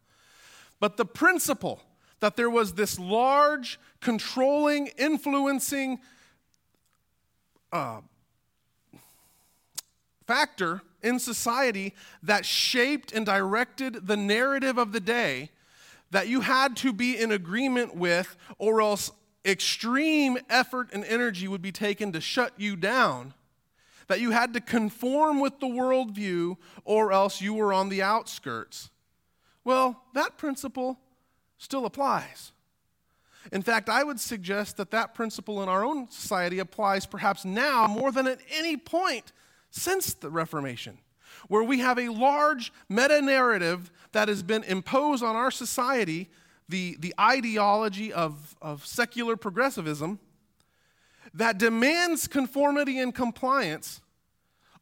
But 0.80 0.96
the 0.96 1.04
principle 1.04 1.82
that 2.20 2.36
there 2.36 2.50
was 2.50 2.74
this 2.74 2.98
large, 2.98 3.78
controlling, 4.00 4.88
influencing 4.96 5.98
uh, 7.72 8.00
factor 10.26 10.82
in 11.02 11.18
society 11.18 11.94
that 12.22 12.46
shaped 12.46 13.12
and 13.12 13.26
directed 13.26 14.06
the 14.06 14.16
narrative 14.16 14.78
of 14.78 14.92
the 14.92 15.00
day 15.00 15.50
that 16.10 16.28
you 16.28 16.42
had 16.42 16.76
to 16.76 16.92
be 16.92 17.18
in 17.18 17.32
agreement 17.32 17.96
with, 17.96 18.36
or 18.58 18.82
else 18.82 19.10
extreme 19.44 20.38
effort 20.50 20.90
and 20.92 21.04
energy 21.04 21.48
would 21.48 21.62
be 21.62 21.72
taken 21.72 22.12
to 22.12 22.20
shut 22.20 22.52
you 22.58 22.76
down. 22.76 23.34
That 24.08 24.20
you 24.20 24.30
had 24.30 24.52
to 24.54 24.60
conform 24.60 25.40
with 25.40 25.58
the 25.58 25.66
worldview, 25.66 26.56
or 26.84 27.12
else 27.12 27.40
you 27.40 27.54
were 27.54 27.72
on 27.72 27.88
the 27.88 28.02
outskirts. 28.02 28.90
Well, 29.64 30.02
that 30.12 30.36
principle 30.36 30.98
still 31.56 31.86
applies. 31.86 32.52
In 33.50 33.62
fact, 33.62 33.88
I 33.88 34.04
would 34.04 34.20
suggest 34.20 34.76
that 34.76 34.90
that 34.90 35.14
principle 35.14 35.62
in 35.62 35.68
our 35.68 35.84
own 35.84 36.10
society 36.10 36.58
applies 36.58 37.06
perhaps 37.06 37.44
now 37.44 37.86
more 37.86 38.12
than 38.12 38.26
at 38.26 38.40
any 38.52 38.76
point 38.76 39.32
since 39.72 40.14
the 40.14 40.30
Reformation, 40.30 40.98
where 41.48 41.64
we 41.64 41.80
have 41.80 41.98
a 41.98 42.08
large 42.08 42.72
meta 42.88 43.20
narrative 43.20 43.90
that 44.12 44.28
has 44.28 44.42
been 44.42 44.62
imposed 44.64 45.24
on 45.24 45.34
our 45.34 45.50
society, 45.50 46.30
the, 46.68 46.96
the 47.00 47.14
ideology 47.18 48.12
of, 48.12 48.54
of 48.62 48.86
secular 48.86 49.36
progressivism, 49.36 50.20
that 51.34 51.58
demands 51.58 52.28
conformity 52.28 52.98
and 52.98 53.14
compliance, 53.14 54.02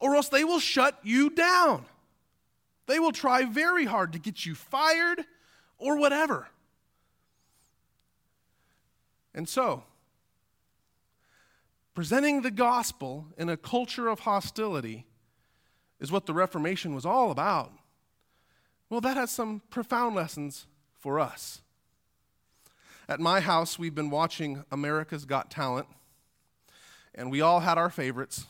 or 0.00 0.16
else 0.16 0.28
they 0.28 0.44
will 0.44 0.58
shut 0.58 0.98
you 1.04 1.30
down. 1.30 1.86
They 2.86 2.98
will 2.98 3.12
try 3.12 3.44
very 3.44 3.84
hard 3.84 4.12
to 4.14 4.18
get 4.18 4.44
you 4.44 4.56
fired 4.56 5.24
or 5.78 5.96
whatever. 5.96 6.48
And 9.32 9.48
so, 9.48 9.84
presenting 11.94 12.42
the 12.42 12.50
gospel 12.50 13.26
in 13.36 13.48
a 13.48 13.56
culture 13.56 14.08
of 14.08 14.20
hostility 14.20 15.06
is 15.98 16.10
what 16.10 16.26
the 16.26 16.34
Reformation 16.34 16.94
was 16.94 17.04
all 17.04 17.30
about. 17.30 17.72
Well, 18.88 19.00
that 19.00 19.16
has 19.16 19.30
some 19.30 19.62
profound 19.70 20.14
lessons 20.16 20.66
for 20.98 21.20
us. 21.20 21.62
At 23.08 23.20
my 23.20 23.40
house, 23.40 23.78
we've 23.78 23.94
been 23.94 24.10
watching 24.10 24.64
America's 24.70 25.24
Got 25.24 25.50
Talent. 25.50 25.86
and 27.14 27.30
we 27.30 27.40
all 27.40 27.60
had 27.60 27.78
our 27.78 27.90
favorites. 27.90 28.46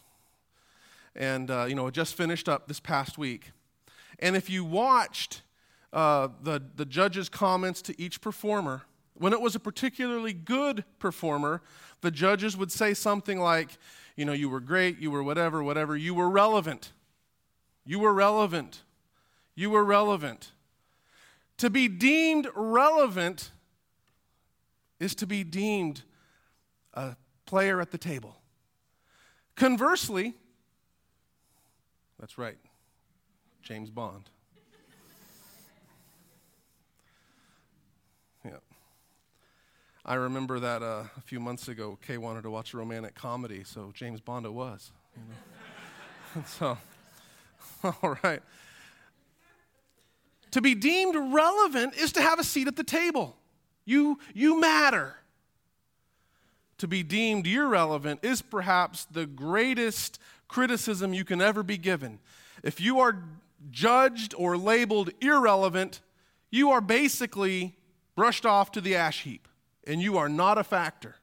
And, 1.16 1.50
uh, 1.50 1.64
you 1.68 1.74
know, 1.74 1.86
it 1.86 1.94
just 1.94 2.14
finished 2.14 2.48
up 2.48 2.68
this 2.68 2.80
past 2.80 3.18
week. 3.18 3.52
And 4.18 4.36
if 4.36 4.50
you 4.50 4.64
watched 4.64 5.42
uh, 5.92 6.28
the, 6.42 6.62
the 6.76 6.84
judge's 6.84 7.28
comments 7.28 7.82
to 7.82 8.00
each 8.00 8.20
performer, 8.20 8.82
when 9.20 9.34
it 9.34 9.40
was 9.42 9.54
a 9.54 9.60
particularly 9.60 10.32
good 10.32 10.82
performer, 10.98 11.60
the 12.00 12.10
judges 12.10 12.56
would 12.56 12.72
say 12.72 12.94
something 12.94 13.38
like, 13.38 13.76
you 14.16 14.24
know, 14.24 14.32
you 14.32 14.48
were 14.48 14.60
great, 14.60 14.98
you 14.98 15.10
were 15.10 15.22
whatever, 15.22 15.62
whatever, 15.62 15.94
you 15.94 16.14
were 16.14 16.30
relevant. 16.30 16.92
You 17.84 17.98
were 17.98 18.14
relevant. 18.14 18.80
You 19.54 19.68
were 19.68 19.84
relevant. 19.84 20.52
To 21.58 21.68
be 21.68 21.86
deemed 21.86 22.48
relevant 22.54 23.50
is 24.98 25.14
to 25.16 25.26
be 25.26 25.44
deemed 25.44 26.02
a 26.94 27.14
player 27.44 27.78
at 27.78 27.90
the 27.90 27.98
table. 27.98 28.36
Conversely, 29.54 30.32
that's 32.18 32.38
right, 32.38 32.56
James 33.60 33.90
Bond. 33.90 34.30
I 40.10 40.14
remember 40.14 40.58
that 40.58 40.82
uh, 40.82 41.04
a 41.16 41.20
few 41.20 41.38
months 41.38 41.68
ago, 41.68 41.96
Kay 42.04 42.18
wanted 42.18 42.42
to 42.42 42.50
watch 42.50 42.74
a 42.74 42.76
romantic 42.76 43.14
comedy, 43.14 43.62
so 43.62 43.92
James 43.94 44.20
Bond 44.20 44.44
it 44.44 44.52
was. 44.52 44.90
You 45.14 45.22
know? 46.34 46.42
so, 46.46 46.78
all 48.02 48.18
right. 48.24 48.42
To 50.50 50.60
be 50.60 50.74
deemed 50.74 51.14
relevant 51.14 51.94
is 51.94 52.10
to 52.14 52.22
have 52.22 52.40
a 52.40 52.42
seat 52.42 52.66
at 52.66 52.74
the 52.74 52.82
table. 52.82 53.36
You, 53.84 54.18
you 54.34 54.60
matter. 54.60 55.14
To 56.78 56.88
be 56.88 57.04
deemed 57.04 57.46
irrelevant 57.46 58.24
is 58.24 58.42
perhaps 58.42 59.04
the 59.04 59.26
greatest 59.26 60.18
criticism 60.48 61.14
you 61.14 61.24
can 61.24 61.40
ever 61.40 61.62
be 61.62 61.78
given. 61.78 62.18
If 62.64 62.80
you 62.80 62.98
are 62.98 63.22
judged 63.70 64.34
or 64.36 64.56
labeled 64.56 65.10
irrelevant, 65.20 66.00
you 66.50 66.72
are 66.72 66.80
basically 66.80 67.76
brushed 68.16 68.44
off 68.44 68.72
to 68.72 68.80
the 68.80 68.96
ash 68.96 69.22
heap 69.22 69.46
and 69.86 70.00
you 70.00 70.18
are 70.18 70.28
not 70.28 70.58
a 70.58 70.64
factor. 70.64 71.16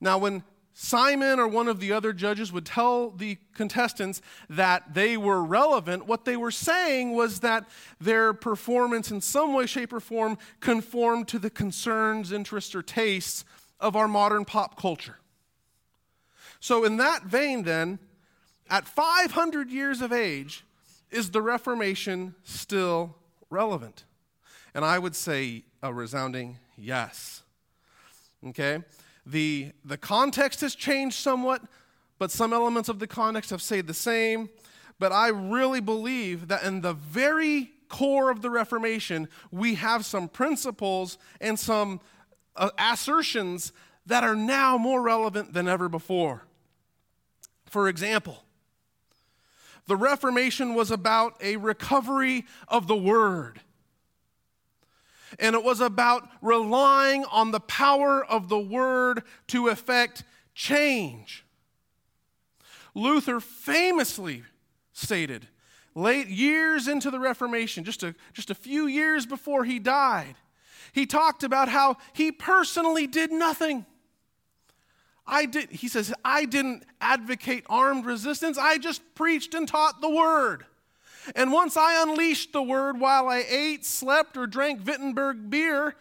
Now, 0.00 0.18
when 0.18 0.42
Simon 0.78 1.40
or 1.40 1.48
one 1.48 1.68
of 1.68 1.80
the 1.80 1.92
other 1.92 2.12
judges 2.12 2.52
would 2.52 2.66
tell 2.66 3.10
the 3.10 3.38
contestants 3.54 4.20
that 4.50 4.92
they 4.92 5.16
were 5.16 5.42
relevant, 5.42 6.06
what 6.06 6.26
they 6.26 6.36
were 6.36 6.50
saying 6.50 7.12
was 7.12 7.40
that 7.40 7.66
their 7.98 8.34
performance 8.34 9.10
in 9.10 9.22
some 9.22 9.54
way, 9.54 9.64
shape, 9.64 9.92
or 9.94 10.00
form 10.00 10.36
conformed 10.60 11.28
to 11.28 11.38
the 11.38 11.48
concerns, 11.48 12.30
interests, 12.30 12.74
or 12.74 12.82
tastes 12.82 13.42
of 13.80 13.96
our 13.96 14.06
modern 14.06 14.44
pop 14.44 14.78
culture. 14.78 15.16
So, 16.60 16.84
in 16.84 16.98
that 16.98 17.24
vein, 17.24 17.62
then, 17.62 17.98
at 18.68 18.86
500 18.86 19.70
years 19.70 20.02
of 20.02 20.12
age, 20.12 20.62
is 21.10 21.30
the 21.30 21.40
Reformation 21.40 22.34
still 22.44 23.16
relevant? 23.48 24.04
And 24.74 24.84
I 24.84 24.98
would 24.98 25.16
say 25.16 25.64
a 25.82 25.92
resounding 25.94 26.58
yes. 26.76 27.42
Okay? 28.46 28.82
The, 29.24 29.72
the 29.84 29.96
context 29.96 30.60
has 30.60 30.74
changed 30.74 31.16
somewhat, 31.16 31.62
but 32.18 32.30
some 32.30 32.52
elements 32.52 32.88
of 32.88 32.98
the 32.98 33.06
context 33.06 33.50
have 33.50 33.62
stayed 33.62 33.86
the 33.86 33.94
same. 33.94 34.48
But 34.98 35.12
I 35.12 35.28
really 35.28 35.80
believe 35.80 36.48
that 36.48 36.62
in 36.62 36.80
the 36.80 36.92
very 36.92 37.70
core 37.88 38.30
of 38.30 38.42
the 38.42 38.50
Reformation, 38.50 39.28
we 39.50 39.74
have 39.74 40.04
some 40.04 40.28
principles 40.28 41.18
and 41.40 41.58
some 41.58 42.00
uh, 42.54 42.70
assertions 42.78 43.72
that 44.06 44.24
are 44.24 44.36
now 44.36 44.78
more 44.78 45.02
relevant 45.02 45.52
than 45.52 45.68
ever 45.68 45.88
before. 45.88 46.44
For 47.66 47.88
example, 47.88 48.44
the 49.86 49.96
Reformation 49.96 50.74
was 50.74 50.90
about 50.90 51.34
a 51.42 51.56
recovery 51.56 52.44
of 52.68 52.86
the 52.86 52.96
Word. 52.96 53.60
And 55.38 55.54
it 55.54 55.62
was 55.62 55.80
about 55.80 56.28
relying 56.40 57.24
on 57.26 57.50
the 57.50 57.60
power 57.60 58.24
of 58.24 58.48
the 58.48 58.58
Word 58.58 59.22
to 59.48 59.68
effect 59.68 60.24
change. 60.54 61.44
Luther 62.94 63.40
famously 63.40 64.42
stated, 64.92 65.48
late 65.94 66.28
years 66.28 66.88
into 66.88 67.10
the 67.10 67.20
Reformation, 67.20 67.84
just 67.84 68.02
a, 68.02 68.14
just 68.32 68.50
a 68.50 68.54
few 68.54 68.86
years 68.86 69.26
before 69.26 69.64
he 69.64 69.78
died, 69.78 70.36
he 70.92 71.04
talked 71.04 71.42
about 71.42 71.68
how 71.68 71.96
he 72.14 72.32
personally 72.32 73.06
did 73.06 73.30
nothing. 73.30 73.84
I 75.26 75.44
did, 75.44 75.70
he 75.70 75.88
says, 75.88 76.14
I 76.24 76.44
didn't 76.44 76.84
advocate 77.00 77.64
armed 77.68 78.06
resistance, 78.06 78.56
I 78.56 78.78
just 78.78 79.02
preached 79.14 79.54
and 79.54 79.66
taught 79.66 80.00
the 80.00 80.08
word. 80.08 80.64
And 81.34 81.52
once 81.52 81.76
I 81.76 82.02
unleashed 82.02 82.52
the 82.52 82.62
word 82.62 83.00
while 83.00 83.28
I 83.28 83.44
ate, 83.48 83.84
slept, 83.84 84.36
or 84.36 84.46
drank 84.46 84.86
Wittenberg 84.86 85.50
beer, 85.50 85.96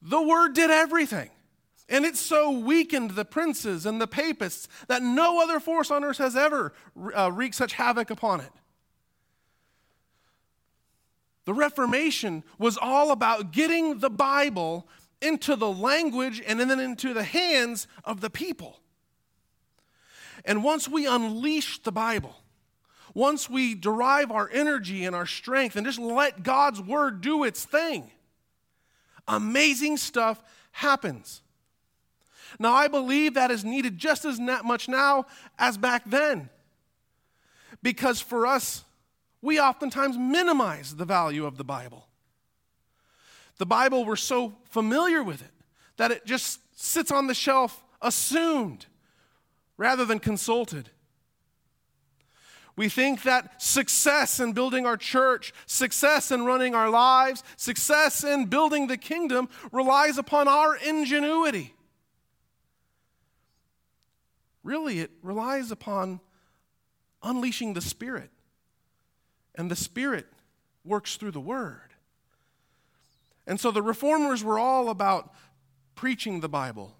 the 0.00 0.22
word 0.22 0.54
did 0.54 0.70
everything. 0.70 1.30
And 1.88 2.04
it 2.04 2.16
so 2.16 2.50
weakened 2.50 3.12
the 3.12 3.24
princes 3.24 3.86
and 3.86 4.00
the 4.00 4.06
papists 4.06 4.68
that 4.88 5.02
no 5.02 5.42
other 5.42 5.58
force 5.58 5.90
on 5.90 6.04
earth 6.04 6.18
has 6.18 6.36
ever 6.36 6.74
uh, 7.16 7.32
wreaked 7.32 7.54
such 7.54 7.72
havoc 7.72 8.10
upon 8.10 8.40
it. 8.40 8.52
The 11.46 11.54
Reformation 11.54 12.44
was 12.58 12.76
all 12.76 13.10
about 13.10 13.52
getting 13.52 14.00
the 14.00 14.10
Bible 14.10 14.86
into 15.22 15.56
the 15.56 15.70
language 15.70 16.42
and 16.46 16.60
then 16.60 16.78
into 16.78 17.14
the 17.14 17.24
hands 17.24 17.86
of 18.04 18.20
the 18.20 18.28
people. 18.28 18.80
And 20.44 20.62
once 20.62 20.88
we 20.88 21.06
unleash 21.06 21.82
the 21.82 21.90
Bible, 21.90 22.36
once 23.18 23.50
we 23.50 23.74
derive 23.74 24.30
our 24.30 24.48
energy 24.52 25.04
and 25.04 25.16
our 25.16 25.26
strength 25.26 25.74
and 25.74 25.84
just 25.84 25.98
let 25.98 26.44
God's 26.44 26.80
word 26.80 27.20
do 27.20 27.42
its 27.42 27.64
thing, 27.64 28.08
amazing 29.26 29.96
stuff 29.96 30.40
happens. 30.70 31.42
Now, 32.60 32.74
I 32.74 32.86
believe 32.86 33.34
that 33.34 33.50
is 33.50 33.64
needed 33.64 33.98
just 33.98 34.24
as 34.24 34.38
much 34.38 34.88
now 34.88 35.26
as 35.58 35.76
back 35.76 36.04
then. 36.06 36.48
Because 37.82 38.20
for 38.20 38.46
us, 38.46 38.84
we 39.42 39.58
oftentimes 39.58 40.16
minimize 40.16 40.94
the 40.94 41.04
value 41.04 41.44
of 41.44 41.56
the 41.56 41.64
Bible. 41.64 42.06
The 43.56 43.66
Bible, 43.66 44.04
we're 44.04 44.14
so 44.14 44.54
familiar 44.70 45.24
with 45.24 45.42
it 45.42 45.50
that 45.96 46.12
it 46.12 46.24
just 46.24 46.60
sits 46.80 47.10
on 47.10 47.26
the 47.26 47.34
shelf 47.34 47.82
assumed 48.00 48.86
rather 49.76 50.04
than 50.04 50.20
consulted. 50.20 50.90
We 52.78 52.88
think 52.88 53.24
that 53.24 53.60
success 53.60 54.38
in 54.38 54.52
building 54.52 54.86
our 54.86 54.96
church, 54.96 55.52
success 55.66 56.30
in 56.30 56.44
running 56.44 56.76
our 56.76 56.88
lives, 56.88 57.42
success 57.56 58.22
in 58.22 58.46
building 58.46 58.86
the 58.86 58.96
kingdom 58.96 59.48
relies 59.72 60.16
upon 60.16 60.46
our 60.46 60.76
ingenuity. 60.76 61.74
Really, 64.62 65.00
it 65.00 65.10
relies 65.24 65.72
upon 65.72 66.20
unleashing 67.20 67.72
the 67.72 67.80
Spirit 67.80 68.30
and 69.56 69.68
the 69.68 69.74
Spirit 69.74 70.28
works 70.84 71.16
through 71.16 71.32
the 71.32 71.40
Word. 71.40 71.94
And 73.44 73.58
so 73.58 73.72
the 73.72 73.82
reformers 73.82 74.44
were 74.44 74.60
all 74.60 74.88
about 74.88 75.34
preaching 75.96 76.38
the 76.38 76.48
Bible, 76.48 76.96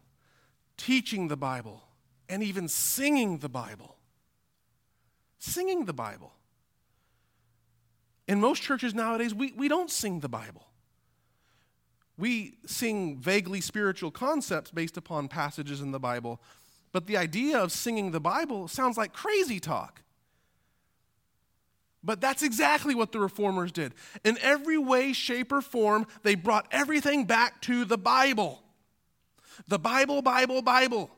teaching 0.76 1.28
the 1.28 1.36
Bible, 1.36 1.84
and 2.28 2.42
even 2.42 2.66
singing 2.66 3.38
the 3.38 3.48
Bible. 3.48 3.97
Singing 5.38 5.84
the 5.84 5.92
Bible. 5.92 6.32
In 8.26 8.40
most 8.40 8.62
churches 8.62 8.94
nowadays, 8.94 9.34
we, 9.34 9.52
we 9.52 9.68
don't 9.68 9.90
sing 9.90 10.20
the 10.20 10.28
Bible. 10.28 10.66
We 12.18 12.58
sing 12.66 13.18
vaguely 13.18 13.60
spiritual 13.60 14.10
concepts 14.10 14.70
based 14.70 14.96
upon 14.96 15.28
passages 15.28 15.80
in 15.80 15.92
the 15.92 16.00
Bible, 16.00 16.40
but 16.92 17.06
the 17.06 17.16
idea 17.16 17.58
of 17.58 17.70
singing 17.70 18.10
the 18.10 18.20
Bible 18.20 18.66
sounds 18.66 18.96
like 18.96 19.12
crazy 19.12 19.60
talk. 19.60 20.02
But 22.02 22.20
that's 22.20 22.42
exactly 22.42 22.94
what 22.94 23.12
the 23.12 23.20
reformers 23.20 23.72
did. 23.72 23.92
In 24.24 24.38
every 24.40 24.78
way, 24.78 25.12
shape, 25.12 25.52
or 25.52 25.60
form, 25.60 26.06
they 26.22 26.34
brought 26.34 26.66
everything 26.70 27.24
back 27.24 27.60
to 27.62 27.84
the 27.84 27.98
Bible. 27.98 28.62
The 29.66 29.78
Bible, 29.78 30.22
Bible, 30.22 30.62
Bible. 30.62 31.10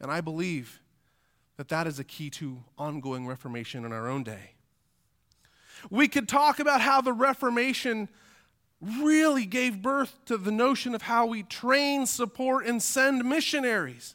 And 0.00 0.10
I 0.10 0.20
believe 0.20 0.80
that 1.58 1.68
that 1.68 1.86
is 1.88 1.98
a 1.98 2.04
key 2.04 2.30
to 2.30 2.56
ongoing 2.78 3.26
Reformation 3.26 3.84
in 3.84 3.92
our 3.92 4.08
own 4.08 4.22
day. 4.22 4.52
We 5.90 6.08
could 6.08 6.28
talk 6.28 6.60
about 6.60 6.80
how 6.80 7.00
the 7.00 7.12
Reformation 7.12 8.08
really 8.80 9.44
gave 9.44 9.82
birth 9.82 10.16
to 10.26 10.36
the 10.36 10.52
notion 10.52 10.94
of 10.94 11.02
how 11.02 11.26
we 11.26 11.42
train, 11.42 12.06
support, 12.06 12.64
and 12.64 12.80
send 12.80 13.24
missionaries. 13.24 14.14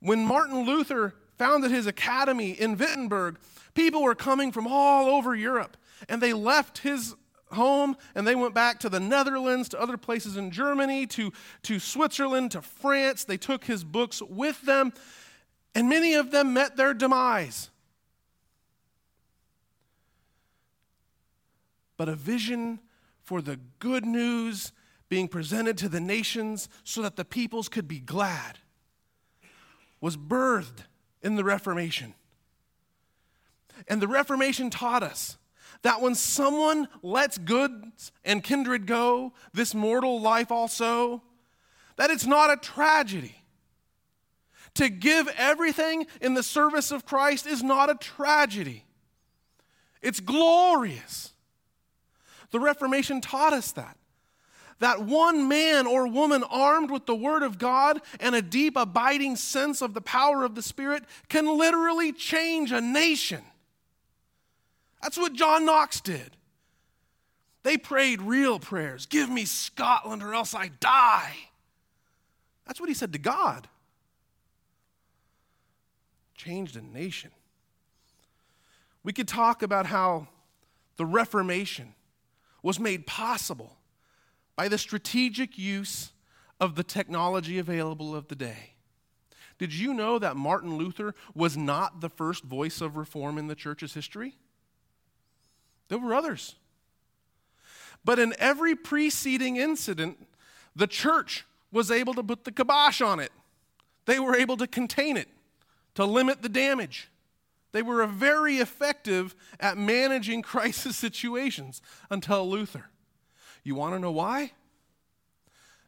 When 0.00 0.26
Martin 0.26 0.66
Luther 0.66 1.14
founded 1.38 1.70
his 1.70 1.86
academy 1.86 2.50
in 2.50 2.76
Wittenberg, 2.76 3.38
people 3.72 4.02
were 4.02 4.14
coming 4.14 4.52
from 4.52 4.66
all 4.66 5.08
over 5.08 5.34
Europe, 5.34 5.78
and 6.06 6.22
they 6.22 6.34
left 6.34 6.78
his 6.78 7.14
home 7.50 7.96
and 8.14 8.26
they 8.26 8.34
went 8.34 8.54
back 8.54 8.78
to 8.80 8.88
the 8.88 9.00
Netherlands, 9.00 9.70
to 9.70 9.80
other 9.80 9.96
places 9.96 10.36
in 10.36 10.50
Germany, 10.50 11.06
to, 11.06 11.32
to 11.62 11.78
Switzerland, 11.78 12.50
to 12.52 12.62
France. 12.62 13.24
They 13.24 13.38
took 13.38 13.64
his 13.64 13.84
books 13.84 14.22
with 14.22 14.60
them, 14.62 14.92
and 15.74 15.88
many 15.88 16.14
of 16.14 16.30
them 16.30 16.52
met 16.52 16.76
their 16.76 16.94
demise. 16.94 17.70
But 21.96 22.08
a 22.08 22.14
vision 22.14 22.80
for 23.22 23.42
the 23.42 23.60
good 23.78 24.04
news 24.04 24.72
being 25.08 25.28
presented 25.28 25.76
to 25.78 25.88
the 25.88 26.00
nations 26.00 26.68
so 26.84 27.02
that 27.02 27.16
the 27.16 27.24
peoples 27.24 27.68
could 27.68 27.86
be 27.86 28.00
glad 28.00 28.58
was 30.00 30.16
birthed 30.16 30.84
in 31.22 31.36
the 31.36 31.44
Reformation. 31.44 32.14
And 33.86 34.00
the 34.00 34.08
Reformation 34.08 34.70
taught 34.70 35.02
us 35.02 35.36
that 35.82 36.00
when 36.00 36.14
someone 36.14 36.88
lets 37.02 37.38
goods 37.38 38.12
and 38.24 38.42
kindred 38.42 38.86
go, 38.86 39.32
this 39.52 39.74
mortal 39.74 40.20
life 40.20 40.50
also, 40.50 41.22
that 41.96 42.10
it's 42.10 42.26
not 42.26 42.50
a 42.50 42.56
tragedy. 42.56 43.39
To 44.74 44.88
give 44.88 45.28
everything 45.36 46.06
in 46.20 46.34
the 46.34 46.42
service 46.42 46.90
of 46.90 47.04
Christ 47.04 47.46
is 47.46 47.62
not 47.62 47.90
a 47.90 47.94
tragedy, 47.94 48.84
it's 50.02 50.20
glorious. 50.20 51.32
The 52.50 52.60
Reformation 52.60 53.20
taught 53.20 53.52
us 53.52 53.72
that. 53.72 53.96
That 54.80 55.02
one 55.02 55.46
man 55.46 55.86
or 55.86 56.08
woman 56.08 56.42
armed 56.42 56.90
with 56.90 57.04
the 57.04 57.14
Word 57.14 57.42
of 57.42 57.58
God 57.58 58.00
and 58.18 58.34
a 58.34 58.40
deep, 58.40 58.76
abiding 58.76 59.36
sense 59.36 59.82
of 59.82 59.92
the 59.92 60.00
power 60.00 60.42
of 60.42 60.54
the 60.54 60.62
Spirit 60.62 61.04
can 61.28 61.58
literally 61.58 62.12
change 62.12 62.72
a 62.72 62.80
nation. 62.80 63.42
That's 65.02 65.18
what 65.18 65.34
John 65.34 65.66
Knox 65.66 66.00
did. 66.00 66.36
They 67.62 67.76
prayed 67.76 68.22
real 68.22 68.58
prayers 68.58 69.06
Give 69.06 69.28
me 69.28 69.44
Scotland 69.44 70.22
or 70.22 70.34
else 70.34 70.54
I 70.54 70.68
die. 70.80 71.34
That's 72.66 72.80
what 72.80 72.88
he 72.88 72.94
said 72.94 73.12
to 73.12 73.18
God. 73.18 73.68
Changed 76.42 76.74
a 76.74 76.80
nation. 76.80 77.32
We 79.02 79.12
could 79.12 79.28
talk 79.28 79.62
about 79.62 79.84
how 79.84 80.28
the 80.96 81.04
Reformation 81.04 81.94
was 82.62 82.80
made 82.80 83.06
possible 83.06 83.76
by 84.56 84.66
the 84.66 84.78
strategic 84.78 85.58
use 85.58 86.12
of 86.58 86.76
the 86.76 86.82
technology 86.82 87.58
available 87.58 88.16
of 88.16 88.28
the 88.28 88.34
day. 88.34 88.72
Did 89.58 89.74
you 89.74 89.92
know 89.92 90.18
that 90.18 90.34
Martin 90.34 90.78
Luther 90.78 91.14
was 91.34 91.58
not 91.58 92.00
the 92.00 92.08
first 92.08 92.44
voice 92.44 92.80
of 92.80 92.96
reform 92.96 93.36
in 93.36 93.46
the 93.46 93.54
church's 93.54 93.92
history? 93.92 94.38
There 95.88 95.98
were 95.98 96.14
others. 96.14 96.54
But 98.02 98.18
in 98.18 98.34
every 98.38 98.74
preceding 98.74 99.56
incident, 99.56 100.26
the 100.74 100.86
church 100.86 101.44
was 101.70 101.90
able 101.90 102.14
to 102.14 102.22
put 102.22 102.44
the 102.44 102.52
kibosh 102.52 103.02
on 103.02 103.20
it. 103.20 103.32
They 104.06 104.18
were 104.18 104.34
able 104.34 104.56
to 104.56 104.66
contain 104.66 105.18
it, 105.18 105.28
to 106.00 106.06
limit 106.06 106.42
the 106.42 106.48
damage. 106.48 107.08
They 107.72 107.82
were 107.82 108.04
very 108.06 108.56
effective 108.56 109.34
at 109.58 109.78
managing 109.78 110.42
crisis 110.52 110.96
situations 110.96 111.80
until 112.10 112.48
Luther. 112.48 112.90
You 113.62 113.74
want 113.74 113.94
to 113.94 113.98
know 113.98 114.10
why? 114.10 114.52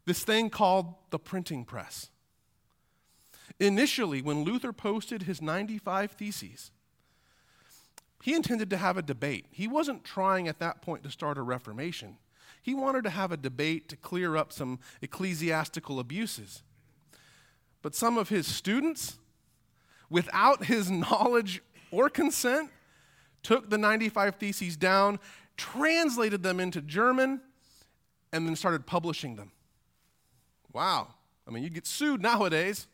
This 0.04 0.24
thing 0.24 0.50
called 0.50 0.94
the 1.10 1.18
printing 1.18 1.64
press. 1.64 2.10
Initially, 3.58 4.22
when 4.22 4.44
Luther 4.44 4.72
posted 4.72 5.22
his 5.22 5.40
95 5.40 6.12
Theses, 6.12 6.70
he 8.22 8.34
intended 8.34 8.70
to 8.70 8.76
have 8.76 8.96
a 8.96 9.02
debate. 9.02 9.46
He 9.50 9.66
wasn't 9.66 10.04
trying 10.04 10.48
at 10.48 10.60
that 10.60 10.82
point 10.82 11.02
to 11.02 11.10
start 11.10 11.38
a 11.38 11.42
reformation. 11.42 12.18
He 12.62 12.74
wanted 12.74 13.02
to 13.04 13.10
have 13.10 13.32
a 13.32 13.36
debate 13.36 13.88
to 13.88 13.96
clear 13.96 14.36
up 14.36 14.52
some 14.52 14.78
ecclesiastical 15.00 15.98
abuses. 15.98 16.62
But 17.82 17.96
some 17.96 18.16
of 18.16 18.28
his 18.28 18.46
students, 18.46 19.18
without 20.12 20.66
his 20.66 20.90
knowledge 20.90 21.62
or 21.90 22.08
consent, 22.08 22.70
took 23.42 23.70
the 23.70 23.78
95 23.78 24.36
Theses 24.36 24.76
down, 24.76 25.18
translated 25.56 26.42
them 26.42 26.60
into 26.60 26.80
German, 26.80 27.40
and 28.32 28.46
then 28.46 28.54
started 28.54 28.86
publishing 28.86 29.36
them. 29.36 29.50
Wow. 30.72 31.08
I 31.46 31.50
mean, 31.50 31.64
you 31.64 31.70
get 31.70 31.86
sued 31.86 32.22
nowadays. 32.22 32.86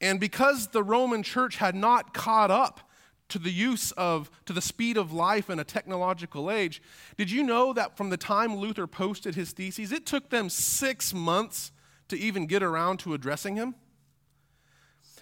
And 0.00 0.20
because 0.20 0.68
the 0.68 0.82
Roman 0.82 1.22
church 1.22 1.56
had 1.56 1.74
not 1.74 2.12
caught 2.14 2.50
up 2.50 2.90
to 3.30 3.38
the 3.38 3.50
use 3.50 3.92
of, 3.92 4.30
to 4.44 4.52
the 4.52 4.60
speed 4.60 4.96
of 4.96 5.12
life 5.12 5.48
in 5.48 5.58
a 5.58 5.64
technological 5.64 6.50
age. 6.50 6.82
Did 7.16 7.30
you 7.30 7.42
know 7.42 7.72
that 7.72 7.96
from 7.96 8.10
the 8.10 8.16
time 8.16 8.56
Luther 8.56 8.86
posted 8.86 9.36
his 9.36 9.52
theses, 9.52 9.92
it 9.92 10.04
took 10.04 10.30
them 10.30 10.50
six 10.50 11.14
months 11.14 11.72
to 12.08 12.18
even 12.18 12.46
get 12.46 12.62
around 12.62 12.98
to 13.00 13.14
addressing 13.14 13.54
him? 13.56 13.76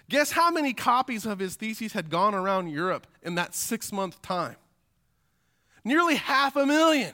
Guess 0.09 0.31
how 0.31 0.49
many 0.49 0.73
copies 0.73 1.27
of 1.27 1.37
his 1.37 1.55
theses 1.55 1.93
had 1.93 2.09
gone 2.09 2.33
around 2.33 2.67
Europe 2.69 3.05
in 3.21 3.35
that 3.35 3.53
six 3.53 3.91
month 3.91 4.21
time? 4.23 4.55
Nearly 5.83 6.15
half 6.15 6.55
a 6.55 6.65
million. 6.65 7.13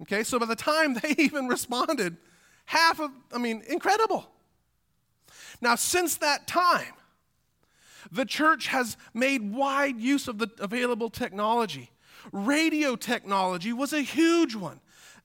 Okay, 0.00 0.24
so 0.24 0.38
by 0.38 0.46
the 0.46 0.56
time 0.56 0.94
they 1.02 1.14
even 1.18 1.46
responded, 1.48 2.16
half 2.64 2.98
of, 2.98 3.10
I 3.32 3.38
mean, 3.38 3.62
incredible. 3.68 4.26
Now, 5.60 5.74
since 5.74 6.16
that 6.16 6.46
time, 6.46 6.94
the 8.10 8.24
church 8.24 8.66
has 8.68 8.96
made 9.14 9.52
wide 9.52 10.00
use 10.00 10.28
of 10.28 10.38
the 10.38 10.50
available 10.58 11.10
technology. 11.10 11.90
Radio 12.32 12.96
technology 12.96 13.72
was 13.72 13.92
a 13.92 14.00
huge 14.00 14.54
one. 14.54 14.80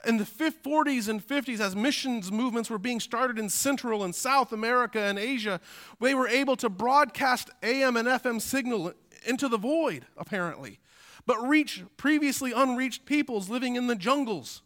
In 0.08 0.16
the 0.16 0.24
40s 0.24 1.10
and 1.10 1.22
50s, 1.22 1.60
as 1.60 1.76
missions 1.76 2.32
movements 2.32 2.70
were 2.70 2.78
being 2.78 3.02
started 3.02 3.38
in 3.38 3.50
Central 3.50 4.06
and 4.06 4.16
South 4.16 4.54
America 4.54 5.02
and 5.02 5.20
Asia, 5.20 5.60
they 6.00 6.14
were 6.14 6.30
able 6.30 6.56
to 6.56 6.70
broadcast 6.70 7.50
AM 7.62 7.98
and 7.98 8.08
FM 8.08 8.42
signal 8.42 8.94
into 9.26 9.50
the 9.50 9.58
void, 9.58 10.06
apparently, 10.16 10.80
but 11.26 11.38
reach 11.46 11.84
previously 11.98 12.54
unreached 12.54 13.06
peoples 13.06 13.50
living 13.50 13.76
in 13.76 13.88
the 13.88 13.98
jungles 13.98 14.62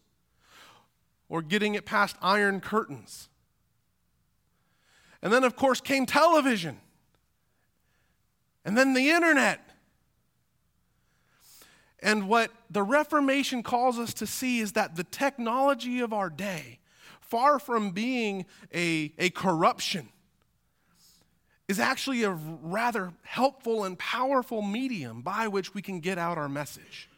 or 1.28 1.42
getting 1.42 1.74
it 1.74 1.84
past 1.84 2.14
iron 2.22 2.60
curtains. 2.60 3.28
And 5.22 5.32
then, 5.32 5.42
of 5.42 5.56
course, 5.56 5.80
came 5.80 6.06
television 6.06 6.78
and 8.64 8.78
then 8.78 8.94
the 8.94 9.10
internet. 9.10 9.71
And 12.02 12.28
what 12.28 12.50
the 12.68 12.82
Reformation 12.82 13.62
calls 13.62 13.98
us 13.98 14.12
to 14.14 14.26
see 14.26 14.58
is 14.58 14.72
that 14.72 14.96
the 14.96 15.04
technology 15.04 16.00
of 16.00 16.12
our 16.12 16.28
day, 16.28 16.80
far 17.20 17.60
from 17.60 17.92
being 17.92 18.44
a, 18.74 19.12
a 19.18 19.30
corruption, 19.30 20.08
is 21.68 21.78
actually 21.78 22.24
a 22.24 22.30
rather 22.30 23.12
helpful 23.22 23.84
and 23.84 23.96
powerful 23.98 24.62
medium 24.62 25.22
by 25.22 25.46
which 25.46 25.74
we 25.74 25.80
can 25.80 26.00
get 26.00 26.18
out 26.18 26.36
our 26.36 26.48
message. 26.48 27.08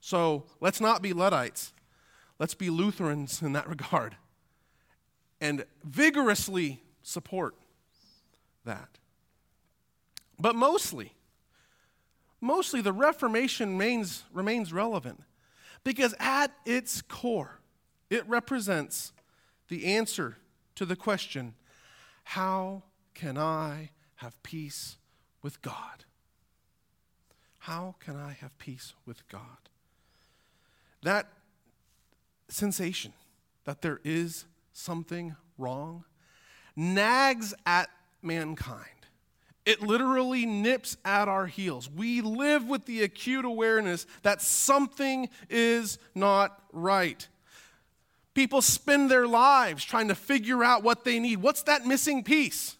So 0.00 0.44
let's 0.60 0.80
not 0.80 1.02
be 1.02 1.12
Luddites. 1.12 1.72
Let's 2.38 2.54
be 2.54 2.70
Lutherans 2.70 3.42
in 3.42 3.52
that 3.54 3.68
regard 3.68 4.16
and 5.40 5.64
vigorously 5.84 6.80
support 7.02 7.56
that. 8.64 8.88
But 10.38 10.54
mostly, 10.54 11.12
mostly 12.40 12.80
the 12.80 12.92
Reformation 12.92 13.72
remains, 13.72 14.24
remains 14.32 14.72
relevant 14.72 15.22
because 15.84 16.14
at 16.18 16.52
its 16.64 17.02
core, 17.02 17.60
it 18.10 18.26
represents 18.28 19.12
the 19.68 19.86
answer 19.86 20.38
to 20.74 20.84
the 20.84 20.96
question 20.96 21.54
how 22.24 22.82
can 23.14 23.38
I 23.38 23.90
have 24.16 24.42
peace 24.42 24.96
with 25.42 25.62
God? 25.62 26.04
How 27.60 27.94
can 28.00 28.16
I 28.16 28.32
have 28.40 28.56
peace 28.58 28.94
with 29.06 29.26
God? 29.28 29.70
That 31.02 31.28
sensation 32.48 33.12
that 33.64 33.82
there 33.82 34.00
is 34.04 34.44
something 34.72 35.36
wrong 35.58 36.04
nags 36.74 37.54
at 37.64 37.88
mankind 38.22 38.95
it 39.66 39.82
literally 39.82 40.46
nips 40.46 40.96
at 41.04 41.28
our 41.28 41.46
heels. 41.46 41.90
We 41.90 42.20
live 42.20 42.66
with 42.66 42.86
the 42.86 43.02
acute 43.02 43.44
awareness 43.44 44.06
that 44.22 44.40
something 44.40 45.28
is 45.50 45.98
not 46.14 46.62
right. 46.72 47.26
People 48.32 48.62
spend 48.62 49.10
their 49.10 49.26
lives 49.26 49.84
trying 49.84 50.08
to 50.08 50.14
figure 50.14 50.62
out 50.62 50.84
what 50.84 51.04
they 51.04 51.18
need. 51.18 51.42
What's 51.42 51.62
that 51.64 51.84
missing 51.84 52.22
piece? 52.22 52.76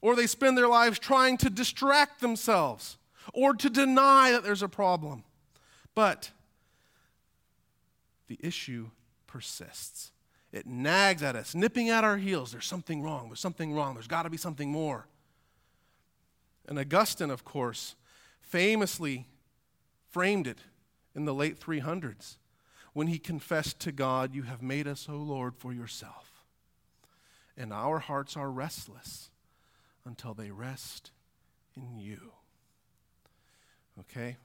Or 0.00 0.14
they 0.14 0.28
spend 0.28 0.56
their 0.56 0.68
lives 0.68 0.98
trying 0.98 1.38
to 1.38 1.50
distract 1.50 2.20
themselves 2.20 2.98
or 3.34 3.54
to 3.54 3.68
deny 3.68 4.30
that 4.30 4.44
there's 4.44 4.62
a 4.62 4.68
problem. 4.68 5.24
But 5.94 6.30
the 8.28 8.38
issue 8.40 8.90
persists. 9.26 10.12
It 10.52 10.66
nags 10.66 11.22
at 11.22 11.34
us, 11.34 11.54
nipping 11.54 11.88
at 11.88 12.04
our 12.04 12.18
heels. 12.18 12.52
There's 12.52 12.66
something 12.66 13.02
wrong. 13.02 13.28
There's 13.28 13.40
something 13.40 13.74
wrong. 13.74 13.94
There's 13.94 14.06
got 14.06 14.22
to 14.24 14.30
be 14.30 14.36
something 14.36 14.70
more. 14.70 15.06
And 16.66 16.78
Augustine, 16.78 17.30
of 17.30 17.44
course, 17.44 17.96
famously 18.40 19.26
framed 20.10 20.46
it 20.46 20.58
in 21.14 21.24
the 21.24 21.34
late 21.34 21.58
300s 21.58 22.36
when 22.92 23.06
he 23.06 23.18
confessed 23.18 23.80
to 23.80 23.92
God, 23.92 24.34
You 24.34 24.42
have 24.42 24.62
made 24.62 24.86
us, 24.86 25.08
O 25.08 25.16
Lord, 25.16 25.56
for 25.56 25.72
yourself. 25.72 26.44
And 27.56 27.72
our 27.72 27.98
hearts 27.98 28.36
are 28.36 28.50
restless 28.50 29.30
until 30.04 30.34
they 30.34 30.50
rest 30.50 31.10
in 31.76 31.98
you. 31.98 32.32
Okay? 34.00 34.36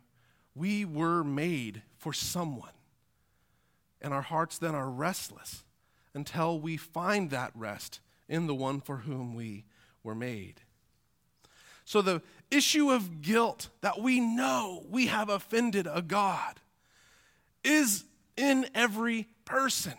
We 0.55 0.85
were 0.85 1.23
made 1.23 1.83
for 1.97 2.13
someone. 2.13 2.71
And 4.01 4.13
our 4.13 4.21
hearts 4.21 4.57
then 4.57 4.75
are 4.75 4.89
restless 4.89 5.63
until 6.13 6.59
we 6.59 6.77
find 6.77 7.29
that 7.31 7.51
rest 7.55 7.99
in 8.29 8.47
the 8.47 8.55
one 8.55 8.81
for 8.81 8.97
whom 8.97 9.33
we 9.33 9.65
were 10.03 10.15
made. 10.15 10.61
So, 11.87 12.01
the 12.01 12.21
issue 12.51 12.91
of 12.91 13.21
guilt 13.21 13.69
that 13.79 14.01
we 14.01 14.19
know 14.19 14.83
we 14.89 15.07
have 15.07 15.29
offended 15.29 15.87
a 15.89 16.01
God 16.01 16.59
is 17.63 18.03
in 18.35 18.67
every 18.75 19.29
person. 19.45 19.93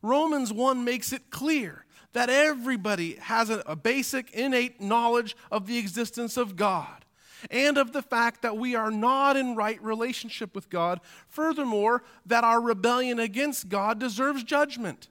Romans 0.00 0.52
1 0.52 0.84
makes 0.84 1.12
it 1.12 1.28
clear 1.28 1.86
that 2.12 2.30
everybody 2.30 3.16
has 3.16 3.50
a, 3.50 3.74
basic 3.74 4.30
innate 4.30 4.80
knowledge 4.80 5.36
of 5.50 5.66
the 5.66 5.76
existence 5.76 6.36
of 6.36 6.54
God 6.54 7.04
and 7.50 7.78
of 7.78 7.92
the 7.92 8.02
fact 8.02 8.42
that 8.42 8.56
we 8.56 8.76
are 8.76 8.92
not 8.92 9.36
in 9.36 9.56
right 9.56 9.82
relationship 9.82 10.54
with 10.54 10.70
God. 10.70 11.00
Furthermore, 11.26 12.04
that 12.26 12.44
our 12.44 12.60
rebellion 12.60 13.18
against 13.18 13.68
God 13.68 13.98
deserves 13.98 14.44
judgment. 14.44 15.08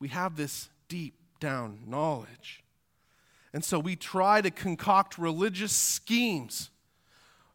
We 0.00 0.08
have 0.08 0.36
this 0.36 0.70
deep 0.88 1.16
down 1.38 1.80
knowledge. 1.86 2.64
And 3.52 3.64
so 3.64 3.78
we 3.78 3.96
try 3.96 4.40
to 4.40 4.50
concoct 4.50 5.18
religious 5.18 5.72
schemes, 5.72 6.70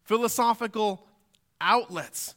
philosophical 0.04 1.08
outlets 1.62 2.36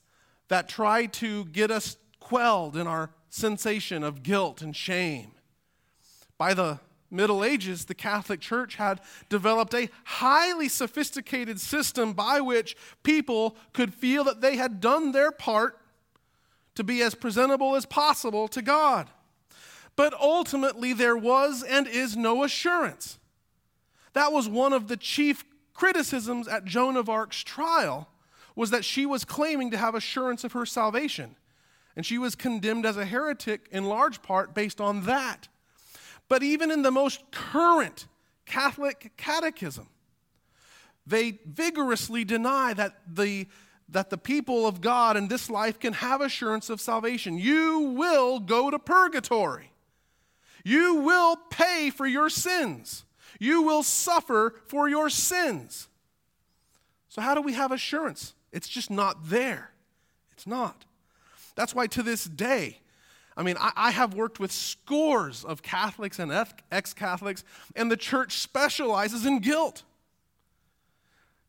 that 0.49 0.69
try 0.69 1.07
to 1.07 1.47
get 1.47 1.71
us 1.71 1.97
quelled 2.21 2.77
in 2.77 2.87
our 2.87 3.11
sensation 3.31 4.03
of 4.03 4.23
guilt 4.23 4.63
and 4.63 4.75
shame. 4.75 5.33
By 6.39 6.55
the 6.55 6.81
Middle 7.11 7.45
Ages, 7.45 7.85
the 7.85 7.95
Catholic 7.95 8.41
Church 8.41 8.77
had 8.77 9.01
developed 9.29 9.75
a 9.75 9.89
highly 10.05 10.69
sophisticated 10.69 11.61
system 11.61 12.13
by 12.13 12.41
which 12.41 12.77
people 13.03 13.57
could 13.73 13.95
feel 13.95 14.25
that 14.25 14.41
they 14.41 14.57
had 14.57 14.81
done 14.81 15.13
their 15.13 15.31
part 15.31 15.79
to 16.75 16.85
be 16.85 17.03
as 17.03 17.15
presentable 17.15 17.75
as 17.75 17.87
possible 17.87 18.49
to 18.49 18.61
God. 18.61 19.09
But 19.95 20.13
ultimately, 20.15 20.93
there 20.93 21.17
was 21.17 21.63
and 21.63 21.87
is 21.87 22.17
no 22.17 22.45
assurance. 22.45 23.19
That 24.17 24.33
was 24.33 24.49
one 24.49 24.73
of 24.73 24.89
the 24.89 24.97
chief 24.97 25.45
criticisms 25.75 26.49
at 26.49 26.65
Joan 26.65 26.97
of 26.97 27.11
Arc's 27.11 27.45
trial 27.45 28.09
was 28.55 28.71
that 28.71 28.83
she 28.83 29.05
was 29.05 29.27
claiming 29.27 29.71
to 29.73 29.77
have 29.77 29.95
assurance 29.95 30.43
of 30.43 30.53
her 30.53 30.65
salvation. 30.65 31.37
And 31.95 32.07
she 32.07 32.17
was 32.17 32.35
condemned 32.35 32.87
as 32.87 32.97
a 32.97 33.05
heretic 33.05 33.69
in 33.71 33.85
large 33.85 34.23
part 34.23 34.55
based 34.55 34.81
on 34.81 35.03
that. 35.03 35.49
But 36.31 36.43
even 36.43 36.71
in 36.71 36.81
the 36.81 36.91
most 36.91 37.31
current 37.31 38.07
Catholic 38.47 39.13
catechism, 39.19 39.87
they 41.07 41.39
vigorously 41.45 42.25
deny 42.25 42.73
that 42.73 42.97
the, 43.07 43.47
that 43.91 44.09
the 44.09 44.17
people 44.17 44.67
of 44.67 44.81
God 44.81 45.19
in 45.19 45.29
this 45.29 45.51
life 45.51 45.79
can 45.79 45.93
have 45.93 46.23
assurance 46.23 46.71
of 46.71 46.81
salvation. 46.81 47.37
You 47.37 47.81
will 47.95 48.41
go 48.41 48.71
to 48.71 48.79
purgatory. 48.79 49.73
You 50.65 50.95
will 50.95 51.37
pay 51.51 51.91
for 51.91 52.07
your 52.07 52.31
sins. 52.31 53.03
You 53.39 53.63
will 53.63 53.83
suffer 53.83 54.55
for 54.67 54.89
your 54.89 55.11
sins. 55.11 55.89
So, 57.09 57.23
how 57.23 57.35
do 57.35 57.41
we 57.41 57.55
have 57.55 57.73
assurance? 57.73 58.35
It's 58.53 58.69
just 58.69 58.91
not 58.91 59.29
there. 59.29 59.71
It's 60.33 60.47
not. 60.47 60.85
That's 61.55 61.75
why 61.75 61.87
to 61.89 62.03
this 62.03 62.25
day, 62.25 62.81
I 63.37 63.43
mean, 63.43 63.57
I, 63.59 63.73
I 63.77 63.91
have 63.91 64.15
worked 64.15 64.41
with 64.41 64.53
scores 64.53 65.45
of 65.45 65.63
Catholics 65.63 66.19
and 66.19 66.33
ex 66.71 66.95
Catholics, 66.95 67.45
and 67.75 67.91
the 67.91 67.97
church 67.97 68.39
specializes 68.39 69.27
in 69.27 69.41
guilt. 69.41 69.83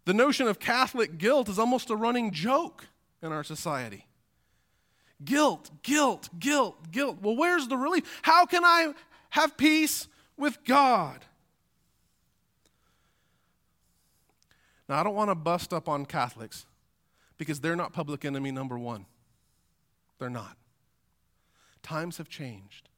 The 0.05 0.13
notion 0.13 0.47
of 0.47 0.59
Catholic 0.59 1.17
guilt 1.17 1.49
is 1.49 1.59
almost 1.59 1.89
a 1.89 1.95
running 1.95 2.31
joke 2.31 2.85
in 3.21 3.31
our 3.31 3.43
society. 3.43 4.05
Guilt, 5.23 5.69
guilt, 5.83 6.29
guilt, 6.39 6.91
guilt. 6.91 7.17
Well, 7.21 7.35
where's 7.35 7.67
the 7.67 7.75
relief? 7.75 8.19
How 8.21 8.45
can 8.45 8.63
I 8.63 8.93
have 9.31 9.57
peace 9.57 10.07
with 10.37 10.63
God? 10.63 11.19
Now, 14.87 14.99
I 14.99 15.03
don't 15.03 15.15
want 15.15 15.29
to 15.29 15.35
bust 15.35 15.73
up 15.73 15.89
on 15.89 16.05
Catholics 16.05 16.65
because 17.37 17.59
they're 17.59 17.75
not 17.75 17.93
public 17.93 18.25
enemy 18.25 18.51
number 18.51 18.77
one. 18.79 19.05
They're 20.19 20.29
not. 20.29 20.57
Times 21.83 22.17
have 22.17 22.29
changed. 22.29 22.89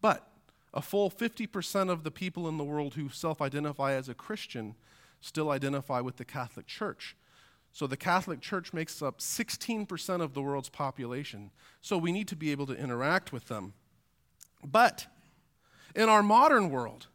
But 0.00 0.28
a 0.72 0.82
full 0.82 1.10
50% 1.10 1.90
of 1.90 2.04
the 2.04 2.10
people 2.10 2.48
in 2.48 2.58
the 2.58 2.64
world 2.64 2.94
who 2.94 3.08
self 3.08 3.40
identify 3.40 3.92
as 3.92 4.08
a 4.08 4.14
Christian 4.14 4.74
still 5.20 5.50
identify 5.50 6.00
with 6.00 6.16
the 6.16 6.24
Catholic 6.24 6.66
Church. 6.66 7.16
So 7.72 7.86
the 7.86 7.96
Catholic 7.96 8.40
Church 8.40 8.72
makes 8.72 9.02
up 9.02 9.18
16% 9.18 10.20
of 10.20 10.34
the 10.34 10.42
world's 10.42 10.68
population. 10.68 11.50
So 11.82 11.98
we 11.98 12.12
need 12.12 12.28
to 12.28 12.36
be 12.36 12.50
able 12.52 12.66
to 12.66 12.74
interact 12.74 13.32
with 13.32 13.48
them. 13.48 13.74
But 14.64 15.06
in 15.94 16.08
our 16.08 16.22
modern 16.22 16.70
world, 16.70 17.08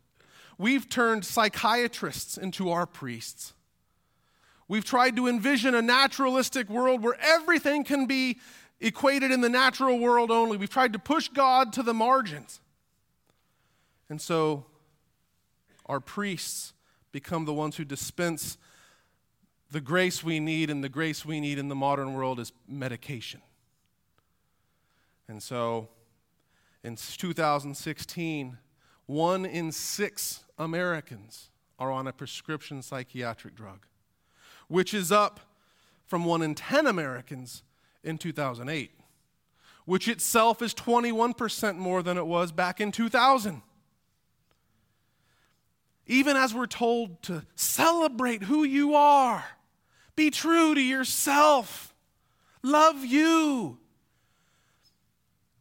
we've 0.57 0.87
turned 0.89 1.25
psychiatrists 1.25 2.37
into 2.37 2.69
our 2.69 2.85
priests. 2.85 3.53
We've 4.71 4.85
tried 4.85 5.17
to 5.17 5.27
envision 5.27 5.75
a 5.75 5.81
naturalistic 5.81 6.69
world 6.69 7.03
where 7.03 7.17
everything 7.19 7.83
can 7.83 8.05
be 8.05 8.37
equated 8.79 9.29
in 9.29 9.41
the 9.41 9.49
natural 9.49 9.99
world 9.99 10.31
only. 10.31 10.55
We've 10.55 10.69
tried 10.69 10.93
to 10.93 10.99
push 10.99 11.27
God 11.27 11.73
to 11.73 11.83
the 11.83 11.93
margins. 11.93 12.61
And 14.07 14.21
so 14.21 14.65
our 15.87 15.99
priests 15.99 16.71
become 17.11 17.43
the 17.43 17.53
ones 17.53 17.75
who 17.75 17.83
dispense 17.83 18.57
the 19.71 19.81
grace 19.81 20.23
we 20.23 20.39
need, 20.39 20.69
and 20.69 20.81
the 20.81 20.87
grace 20.87 21.25
we 21.25 21.41
need 21.41 21.59
in 21.59 21.67
the 21.67 21.75
modern 21.75 22.13
world 22.13 22.39
is 22.39 22.53
medication. 22.65 23.41
And 25.27 25.43
so 25.43 25.89
in 26.81 26.95
2016, 26.95 28.57
one 29.05 29.45
in 29.45 29.73
six 29.73 30.45
Americans 30.57 31.49
are 31.77 31.91
on 31.91 32.07
a 32.07 32.13
prescription 32.13 32.81
psychiatric 32.81 33.53
drug 33.53 33.85
which 34.71 34.93
is 34.93 35.11
up 35.11 35.41
from 36.05 36.23
1 36.23 36.41
in 36.41 36.55
10 36.55 36.87
Americans 36.87 37.61
in 38.05 38.17
2008, 38.17 38.91
which 39.83 40.07
itself 40.07 40.61
is 40.61 40.73
21% 40.73 41.75
more 41.75 42.01
than 42.01 42.17
it 42.17 42.25
was 42.25 42.53
back 42.53 42.79
in 42.79 42.89
2000. 42.89 43.61
Even 46.07 46.37
as 46.37 46.53
we're 46.53 46.67
told 46.67 47.21
to 47.21 47.45
celebrate 47.55 48.43
who 48.43 48.63
you 48.63 48.95
are, 48.95 49.43
be 50.15 50.31
true 50.31 50.73
to 50.73 50.81
yourself, 50.81 51.93
love 52.63 53.03
you. 53.03 53.77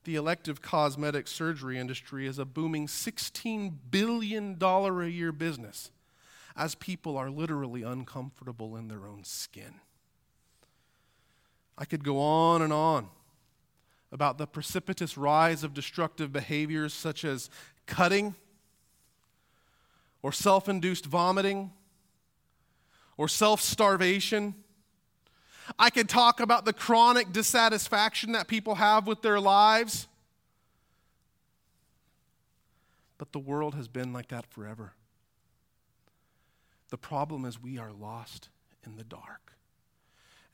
The 0.05 0.15
elective 0.15 0.63
cosmetic 0.63 1.27
surgery 1.27 1.79
industry 1.79 2.29
is 2.29 2.39
a 2.39 2.45
booming 2.45 2.87
$16 2.87 3.73
billion 3.91 4.57
a 4.63 5.07
year 5.07 5.33
business 5.33 5.91
as 6.57 6.75
people 6.75 7.17
are 7.17 7.31
literally 7.31 7.83
uncomfortable 7.83 8.77
in 8.77 8.89
their 8.89 9.07
own 9.07 9.25
skin. 9.25 9.75
I 11.79 11.85
could 11.85 12.05
go 12.05 12.21
on 12.21 12.63
and 12.63 12.73
on 12.73 13.09
about 14.13 14.39
the 14.39 14.47
precipitous 14.47 15.17
rise 15.17 15.65
of 15.65 15.73
destructive 15.73 16.33
behaviors 16.33 16.93
such 16.93 17.25
as 17.25 17.49
cutting 17.87 18.35
or 20.23 20.33
self 20.33 20.69
induced 20.69 21.07
vomiting 21.07 21.73
or 23.17 23.29
self 23.29 23.61
starvation. 23.61 24.55
I 25.79 25.91
could 25.91 26.09
talk 26.09 26.41
about 26.41 26.65
the 26.65 26.73
chronic 26.73 27.33
dissatisfaction 27.33 28.33
that 28.33 28.49
people 28.49 28.75
have 28.75 29.07
with 29.07 29.23
their 29.23 29.39
lives. 29.39 30.09
But 33.19 33.33
the 33.33 33.39
world 33.39 33.75
has 33.75 33.87
been 33.87 34.13
like 34.13 34.29
that 34.29 34.47
forever. 34.47 34.95
The 36.91 36.99
problem 36.99 37.45
is 37.45 37.61
we 37.61 37.79
are 37.79 37.93
lost 37.93 38.49
in 38.85 38.97
the 38.97 39.05
dark. 39.05 39.55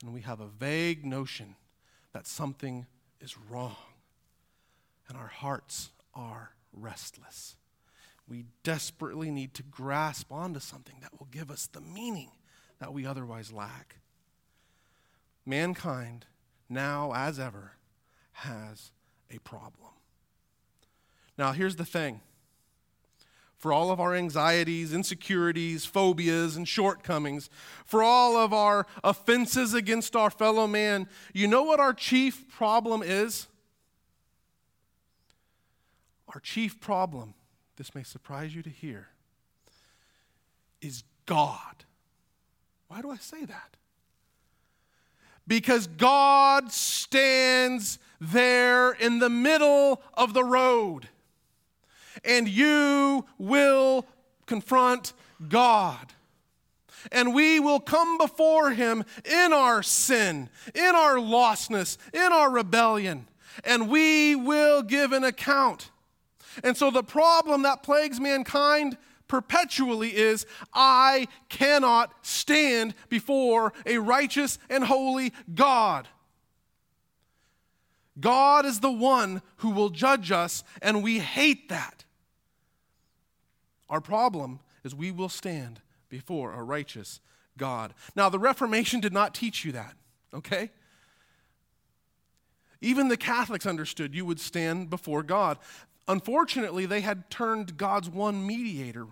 And 0.03 0.13
we 0.13 0.21
have 0.21 0.39
a 0.39 0.47
vague 0.47 1.05
notion 1.05 1.55
that 2.13 2.27
something 2.27 2.85
is 3.19 3.35
wrong. 3.37 3.75
And 5.09 5.17
our 5.17 5.27
hearts 5.27 5.89
are 6.13 6.51
restless. 6.71 7.55
We 8.27 8.45
desperately 8.63 9.31
need 9.31 9.53
to 9.55 9.63
grasp 9.63 10.31
onto 10.31 10.59
something 10.59 10.97
that 11.01 11.17
will 11.19 11.27
give 11.31 11.49
us 11.49 11.67
the 11.67 11.81
meaning 11.81 12.31
that 12.79 12.93
we 12.93 13.05
otherwise 13.05 13.51
lack. 13.51 13.97
Mankind, 15.45 16.25
now 16.69 17.13
as 17.15 17.39
ever, 17.39 17.73
has 18.33 18.91
a 19.31 19.39
problem. 19.39 19.91
Now, 21.37 21.53
here's 21.53 21.77
the 21.77 21.85
thing 21.85 22.21
for 23.57 23.73
all 23.73 23.89
of 23.89 23.99
our 23.99 24.15
anxieties, 24.15 24.93
insecurities, 24.93 25.85
phobias, 25.85 26.55
and 26.55 26.67
shortcomings, 26.67 27.49
for 27.85 28.03
all 28.03 28.37
of 28.37 28.53
our 28.53 28.85
offenses 29.03 29.73
against 29.73 30.15
our 30.15 30.29
fellow 30.29 30.67
man, 30.67 31.07
you 31.33 31.47
know 31.47 31.63
what 31.63 31.79
our 31.79 31.93
chief 31.93 32.47
problem 32.49 33.01
is? 33.03 33.47
Our 36.33 36.39
chief 36.39 36.79
problem, 36.79 37.33
this 37.77 37.95
may 37.95 38.03
surprise 38.03 38.55
you 38.55 38.61
to 38.61 38.69
hear, 38.69 39.07
is 40.81 41.03
God. 41.25 41.85
Why 42.89 43.01
do 43.01 43.09
I 43.09 43.17
say 43.17 43.43
that? 43.45 43.75
Because 45.47 45.87
God 45.87 46.71
stands 46.71 47.97
there 48.19 48.91
in 48.91 49.19
the 49.19 49.29
middle 49.29 50.01
of 50.13 50.33
the 50.33 50.43
road 50.43 51.07
and 52.23 52.47
you 52.47 53.25
will 53.37 54.05
confront 54.45 55.13
God. 55.47 56.13
And 57.11 57.33
we 57.33 57.59
will 57.59 57.79
come 57.79 58.17
before 58.17 58.71
Him 58.71 59.03
in 59.23 59.53
our 59.53 59.83
sin, 59.83 60.49
in 60.73 60.95
our 60.95 61.15
lostness, 61.15 61.97
in 62.13 62.31
our 62.33 62.49
rebellion, 62.49 63.27
and 63.63 63.89
we 63.89 64.35
will 64.35 64.81
give 64.81 65.11
an 65.13 65.23
account. 65.23 65.91
And 66.63 66.75
so 66.75 66.89
the 66.89 67.03
problem 67.03 67.61
that 67.63 67.83
plagues 67.83 68.19
mankind 68.19 68.97
perpetually 69.27 70.15
is 70.15 70.45
I 70.73 71.27
cannot 71.49 72.13
stand 72.21 72.95
before 73.09 73.73
a 73.85 73.97
righteous 73.99 74.57
and 74.69 74.83
holy 74.83 75.33
God. 75.53 76.07
God 78.19 78.65
is 78.65 78.79
the 78.79 78.91
one 78.91 79.41
who 79.57 79.69
will 79.69 79.89
judge 79.89 80.31
us, 80.31 80.63
and 80.81 81.03
we 81.03 81.19
hate 81.19 81.69
that. 81.69 81.96
Our 83.89 84.01
problem 84.01 84.59
is 84.83 84.93
we 84.93 85.11
will 85.11 85.29
stand 85.29 85.81
before 86.09 86.53
a 86.53 86.63
righteous 86.63 87.19
God. 87.57 87.93
Now, 88.15 88.29
the 88.29 88.39
Reformation 88.39 88.99
did 88.99 89.13
not 89.13 89.33
teach 89.33 89.65
you 89.65 89.71
that, 89.73 89.95
okay? 90.33 90.71
Even 92.81 93.07
the 93.07 93.17
Catholics 93.17 93.65
understood 93.65 94.13
you 94.13 94.25
would 94.25 94.39
stand 94.39 94.89
before 94.89 95.23
God. 95.23 95.57
Unfortunately, 96.07 96.85
they 96.85 97.01
had 97.01 97.29
turned 97.29 97.77
God's 97.77 98.09
one 98.09 98.45
mediator, 98.45 99.07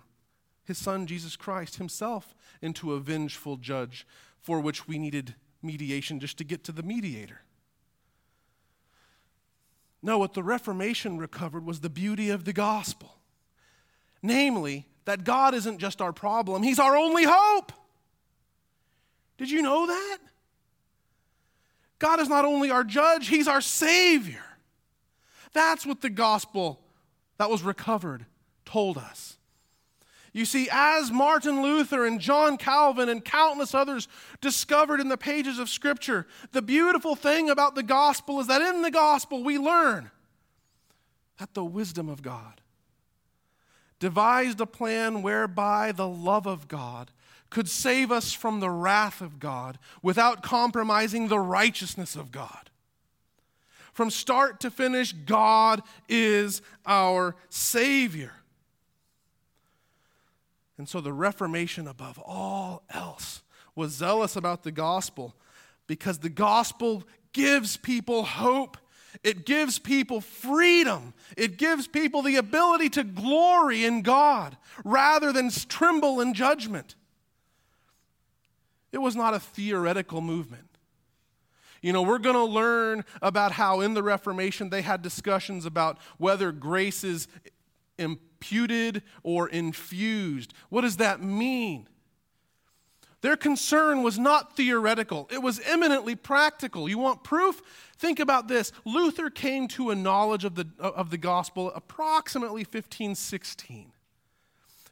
his 0.64 0.78
son 0.78 1.06
Jesus 1.06 1.36
Christ 1.36 1.76
himself, 1.76 2.34
into 2.62 2.92
a 2.92 3.00
vengeful 3.00 3.56
judge 3.56 4.06
for 4.40 4.60
which 4.60 4.86
we 4.86 4.98
needed 4.98 5.34
mediation 5.62 6.20
just 6.20 6.38
to 6.38 6.44
get 6.44 6.64
to 6.64 6.72
the 6.72 6.82
mediator. 6.82 7.40
No, 10.02 10.18
what 10.18 10.34
the 10.34 10.42
Reformation 10.42 11.18
recovered 11.18 11.66
was 11.66 11.80
the 11.80 11.90
beauty 11.90 12.30
of 12.30 12.44
the 12.44 12.52
gospel. 12.52 13.15
Namely, 14.22 14.86
that 15.04 15.24
God 15.24 15.54
isn't 15.54 15.78
just 15.78 16.00
our 16.00 16.12
problem, 16.12 16.62
He's 16.62 16.78
our 16.78 16.96
only 16.96 17.24
hope. 17.24 17.72
Did 19.38 19.50
you 19.50 19.62
know 19.62 19.86
that? 19.86 20.18
God 21.98 22.20
is 22.20 22.28
not 22.28 22.44
only 22.44 22.70
our 22.70 22.84
judge, 22.84 23.28
He's 23.28 23.48
our 23.48 23.60
Savior. 23.60 24.44
That's 25.52 25.86
what 25.86 26.02
the 26.02 26.10
gospel 26.10 26.80
that 27.38 27.50
was 27.50 27.62
recovered 27.62 28.26
told 28.64 28.98
us. 28.98 29.36
You 30.32 30.44
see, 30.44 30.68
as 30.70 31.10
Martin 31.10 31.62
Luther 31.62 32.04
and 32.04 32.20
John 32.20 32.58
Calvin 32.58 33.08
and 33.08 33.24
countless 33.24 33.74
others 33.74 34.06
discovered 34.42 35.00
in 35.00 35.08
the 35.08 35.16
pages 35.16 35.58
of 35.58 35.70
Scripture, 35.70 36.26
the 36.52 36.60
beautiful 36.60 37.16
thing 37.16 37.48
about 37.48 37.74
the 37.74 37.82
gospel 37.82 38.38
is 38.40 38.46
that 38.48 38.60
in 38.60 38.82
the 38.82 38.90
gospel 38.90 39.42
we 39.42 39.56
learn 39.56 40.10
that 41.38 41.54
the 41.54 41.64
wisdom 41.64 42.10
of 42.10 42.20
God 42.20 42.60
devised 43.98 44.60
a 44.60 44.66
plan 44.66 45.22
whereby 45.22 45.92
the 45.92 46.08
love 46.08 46.46
of 46.46 46.68
God 46.68 47.10
could 47.50 47.68
save 47.68 48.10
us 48.10 48.32
from 48.32 48.60
the 48.60 48.70
wrath 48.70 49.20
of 49.20 49.38
God 49.38 49.78
without 50.02 50.42
compromising 50.42 51.28
the 51.28 51.38
righteousness 51.38 52.16
of 52.16 52.32
God. 52.32 52.70
From 53.92 54.10
start 54.10 54.60
to 54.60 54.70
finish, 54.70 55.12
God 55.12 55.82
is 56.08 56.60
our 56.84 57.34
Savior. 57.48 58.32
And 60.76 60.88
so 60.88 61.00
the 61.00 61.12
Reformation, 61.12 61.86
above 61.88 62.18
all 62.18 62.82
else, 62.90 63.42
was 63.74 63.92
zealous 63.92 64.36
about 64.36 64.62
the 64.62 64.72
gospel 64.72 65.34
because 65.86 66.18
the 66.18 66.28
gospel 66.28 67.04
gives 67.32 67.76
people 67.76 68.24
hope 68.24 68.76
it 69.22 69.46
gives 69.46 69.78
people 69.78 70.20
freedom. 70.20 71.14
It 71.36 71.56
gives 71.56 71.86
people 71.86 72.22
the 72.22 72.36
ability 72.36 72.90
to 72.90 73.04
glory 73.04 73.84
in 73.84 74.02
God 74.02 74.56
rather 74.84 75.32
than 75.32 75.50
tremble 75.50 76.20
in 76.20 76.34
judgment. 76.34 76.94
It 78.92 78.98
was 78.98 79.16
not 79.16 79.34
a 79.34 79.40
theoretical 79.40 80.20
movement. 80.20 80.68
You 81.82 81.92
know, 81.92 82.02
we're 82.02 82.18
going 82.18 82.36
to 82.36 82.44
learn 82.44 83.04
about 83.22 83.52
how 83.52 83.80
in 83.80 83.94
the 83.94 84.02
Reformation 84.02 84.70
they 84.70 84.82
had 84.82 85.02
discussions 85.02 85.66
about 85.66 85.98
whether 86.18 86.50
grace 86.50 87.04
is 87.04 87.28
imputed 87.98 89.02
or 89.22 89.48
infused. 89.48 90.54
What 90.68 90.80
does 90.80 90.96
that 90.96 91.22
mean? 91.22 91.88
Their 93.22 93.36
concern 93.36 94.02
was 94.02 94.18
not 94.18 94.56
theoretical, 94.56 95.28
it 95.32 95.42
was 95.42 95.60
eminently 95.60 96.14
practical. 96.14 96.88
You 96.88 96.98
want 96.98 97.24
proof? 97.24 97.62
Think 97.98 98.20
about 98.20 98.46
this. 98.46 98.72
Luther 98.84 99.30
came 99.30 99.68
to 99.68 99.90
a 99.90 99.94
knowledge 99.94 100.44
of 100.44 100.54
the, 100.54 100.68
of 100.78 101.10
the 101.10 101.16
gospel 101.16 101.72
approximately 101.74 102.60
1516. 102.60 103.92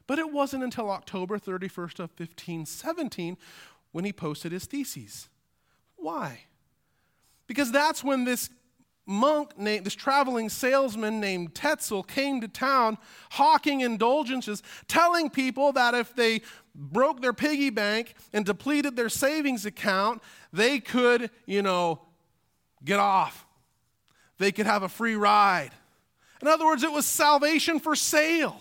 But 0.07 0.19
it 0.19 0.33
wasn't 0.33 0.65
until 0.65 0.91
October 0.91 1.39
31st 1.39 2.01
of 2.01 2.11
1517 2.17 3.37
when 3.93 4.05
he 4.05 4.13
posted 4.13 4.53
his 4.53 4.65
theses. 4.67 5.29
Why? 5.97 6.41
Because 7.47 7.73
that's 7.73 8.03
when 8.03 8.25
this 8.25 8.51
monk 9.07 9.59
named 9.59 9.85
this 9.85 9.95
traveling 9.95 10.49
salesman 10.49 11.21
named 11.21 11.55
Tetzel 11.55 12.03
came 12.03 12.40
to 12.40 12.49
town 12.49 12.99
hawking 13.33 13.81
indulgences, 13.81 14.62
telling 14.88 15.31
people 15.31 15.73
that 15.73 15.95
if 15.95 16.14
they 16.14 16.43
broke 16.75 17.21
their 17.21 17.33
piggy 17.33 17.71
bank 17.71 18.14
and 18.33 18.45
depleted 18.45 18.97
their 18.97 19.09
savings 19.09 19.67
account, 19.67 20.23
they 20.53 20.81
could, 20.81 21.31
you 21.47 21.62
know, 21.62 22.01
get 22.85 22.99
off. 22.99 23.47
They 24.38 24.53
could 24.53 24.67
have 24.67 24.83
a 24.83 24.88
free 24.88 25.14
ride. 25.14 25.71
In 26.43 26.49
other 26.49 26.64
words, 26.64 26.83
it 26.83 26.93
was 26.93 27.07
salvation 27.07 27.81
for 27.81 27.95
sale. 27.95 28.61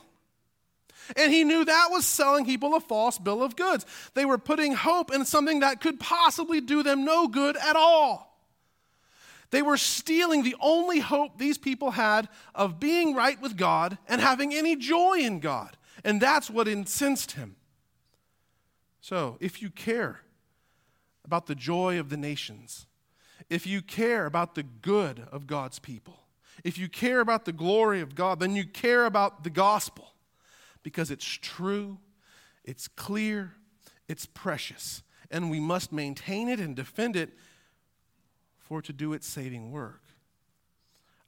And 1.18 1.32
he 1.34 1.44
knew 1.44 1.66
that 1.66 1.88
was 1.92 2.06
selling 2.06 2.46
people 2.46 2.76
a 2.76 2.80
false 2.80 3.18
bill 3.18 3.44
of 3.44 3.56
goods. 3.56 3.86
They 4.14 4.26
were 4.26 4.38
putting 4.38 4.74
hope 4.74 5.14
in 5.14 5.26
something 5.26 5.60
that 5.60 5.82
could 5.82 6.00
possibly 6.00 6.62
do 6.62 6.84
them 6.84 7.04
no 7.04 7.28
good 7.28 7.58
at 7.58 7.76
all. 7.76 8.33
They 9.54 9.62
were 9.62 9.78
stealing 9.78 10.42
the 10.42 10.56
only 10.60 11.00
hope 11.00 11.38
these 11.38 11.60
people 11.60 11.92
had 11.92 12.28
of 12.56 12.80
being 12.80 13.14
right 13.14 13.40
with 13.40 13.56
God 13.56 14.00
and 14.10 14.20
having 14.20 14.52
any 14.52 14.76
joy 14.76 15.20
in 15.20 15.40
God. 15.40 15.78
And 16.04 16.20
that's 16.20 16.50
what 16.50 16.68
incensed 16.68 17.34
him. 17.34 17.56
So, 19.00 19.38
if 19.40 19.62
you 19.62 19.70
care 19.70 20.22
about 21.24 21.46
the 21.46 21.54
joy 21.54 22.00
of 22.00 22.10
the 22.10 22.18
nations, 22.18 22.88
if 23.48 23.68
you 23.68 23.84
care 23.84 24.26
about 24.26 24.56
the 24.56 24.64
good 24.64 25.28
of 25.32 25.46
God's 25.46 25.78
people, 25.78 26.22
if 26.64 26.80
you 26.80 26.90
care 26.90 27.20
about 27.20 27.46
the 27.46 27.54
glory 27.54 28.02
of 28.02 28.16
God, 28.16 28.40
then 28.40 28.56
you 28.56 28.66
care 28.66 29.06
about 29.06 29.44
the 29.44 29.52
gospel 29.52 30.16
because 30.82 31.12
it's 31.12 31.26
true, 31.26 32.00
it's 32.64 32.88
clear, 32.88 33.52
it's 34.08 34.26
precious, 34.26 35.04
and 35.30 35.52
we 35.52 35.60
must 35.60 35.92
maintain 35.92 36.50
it 36.50 36.60
and 36.60 36.76
defend 36.76 37.16
it 37.16 37.38
for 38.74 38.82
to 38.82 38.92
do 38.92 39.14
its 39.14 39.28
saving 39.28 39.70
work. 39.70 40.02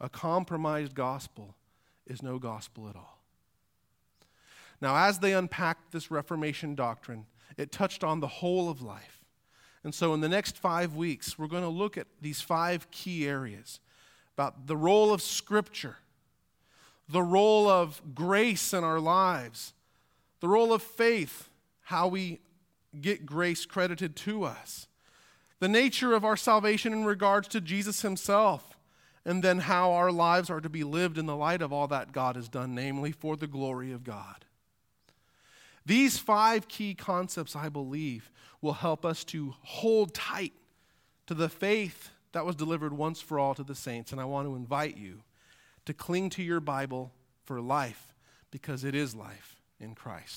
A 0.01 0.09
compromised 0.09 0.95
gospel 0.95 1.53
is 2.07 2.23
no 2.23 2.39
gospel 2.39 2.89
at 2.89 2.95
all. 2.95 3.19
Now, 4.81 4.95
as 4.95 5.19
they 5.19 5.33
unpacked 5.33 5.91
this 5.91 6.09
Reformation 6.09 6.73
doctrine, 6.73 7.27
it 7.55 7.71
touched 7.71 8.03
on 8.03 8.19
the 8.19 8.27
whole 8.27 8.67
of 8.67 8.81
life. 8.81 9.23
And 9.83 9.93
so, 9.93 10.15
in 10.15 10.21
the 10.21 10.27
next 10.27 10.57
five 10.57 10.95
weeks, 10.95 11.37
we're 11.37 11.45
going 11.45 11.61
to 11.61 11.69
look 11.69 11.97
at 11.97 12.07
these 12.19 12.41
five 12.41 12.89
key 12.89 13.27
areas 13.27 13.79
about 14.33 14.65
the 14.65 14.75
role 14.75 15.13
of 15.13 15.21
Scripture, 15.21 15.97
the 17.07 17.21
role 17.21 17.69
of 17.69 18.01
grace 18.15 18.73
in 18.73 18.83
our 18.83 18.99
lives, 18.99 19.75
the 20.39 20.47
role 20.47 20.73
of 20.73 20.81
faith, 20.81 21.49
how 21.83 22.07
we 22.07 22.39
get 22.99 23.23
grace 23.23 23.67
credited 23.67 24.15
to 24.15 24.45
us, 24.45 24.87
the 25.59 25.67
nature 25.67 26.13
of 26.13 26.25
our 26.25 26.37
salvation 26.37 26.93
in 26.93 27.05
regards 27.05 27.47
to 27.49 27.61
Jesus 27.61 28.01
Himself, 28.01 28.77
and 29.25 29.43
then 29.43 29.59
how 29.59 29.91
our 29.91 30.11
lives 30.11 30.49
are 30.49 30.61
to 30.61 30.69
be 30.69 30.83
lived 30.83 31.17
in 31.17 31.25
the 31.25 31.35
light 31.35 31.61
of 31.61 31.73
all 31.73 31.87
that 31.87 32.11
God 32.11 32.35
has 32.35 32.47
done, 32.47 32.75
namely 32.75 33.11
for 33.11 33.35
the 33.35 33.47
glory 33.47 33.91
of 33.91 34.03
God. 34.03 34.45
These 35.85 36.17
five 36.17 36.67
key 36.67 36.93
concepts, 36.93 37.55
I 37.55 37.69
believe, 37.69 38.31
will 38.61 38.73
help 38.73 39.05
us 39.05 39.23
to 39.25 39.53
hold 39.61 40.13
tight 40.13 40.53
to 41.27 41.33
the 41.33 41.49
faith 41.49 42.09
that 42.31 42.45
was 42.45 42.55
delivered 42.55 42.93
once 42.93 43.21
for 43.21 43.39
all 43.39 43.55
to 43.55 43.63
the 43.63 43.75
saints. 43.75 44.11
And 44.11 44.19
I 44.19 44.25
want 44.25 44.47
to 44.47 44.55
invite 44.55 44.97
you 44.97 45.21
to 45.85 45.93
cling 45.93 46.29
to 46.31 46.43
your 46.43 46.59
Bible 46.59 47.11
for 47.43 47.61
life 47.61 48.13
because 48.51 48.83
it 48.83 48.95
is 48.95 49.15
life. 49.15 49.55
in 49.79 49.95
Christ. 49.95 50.33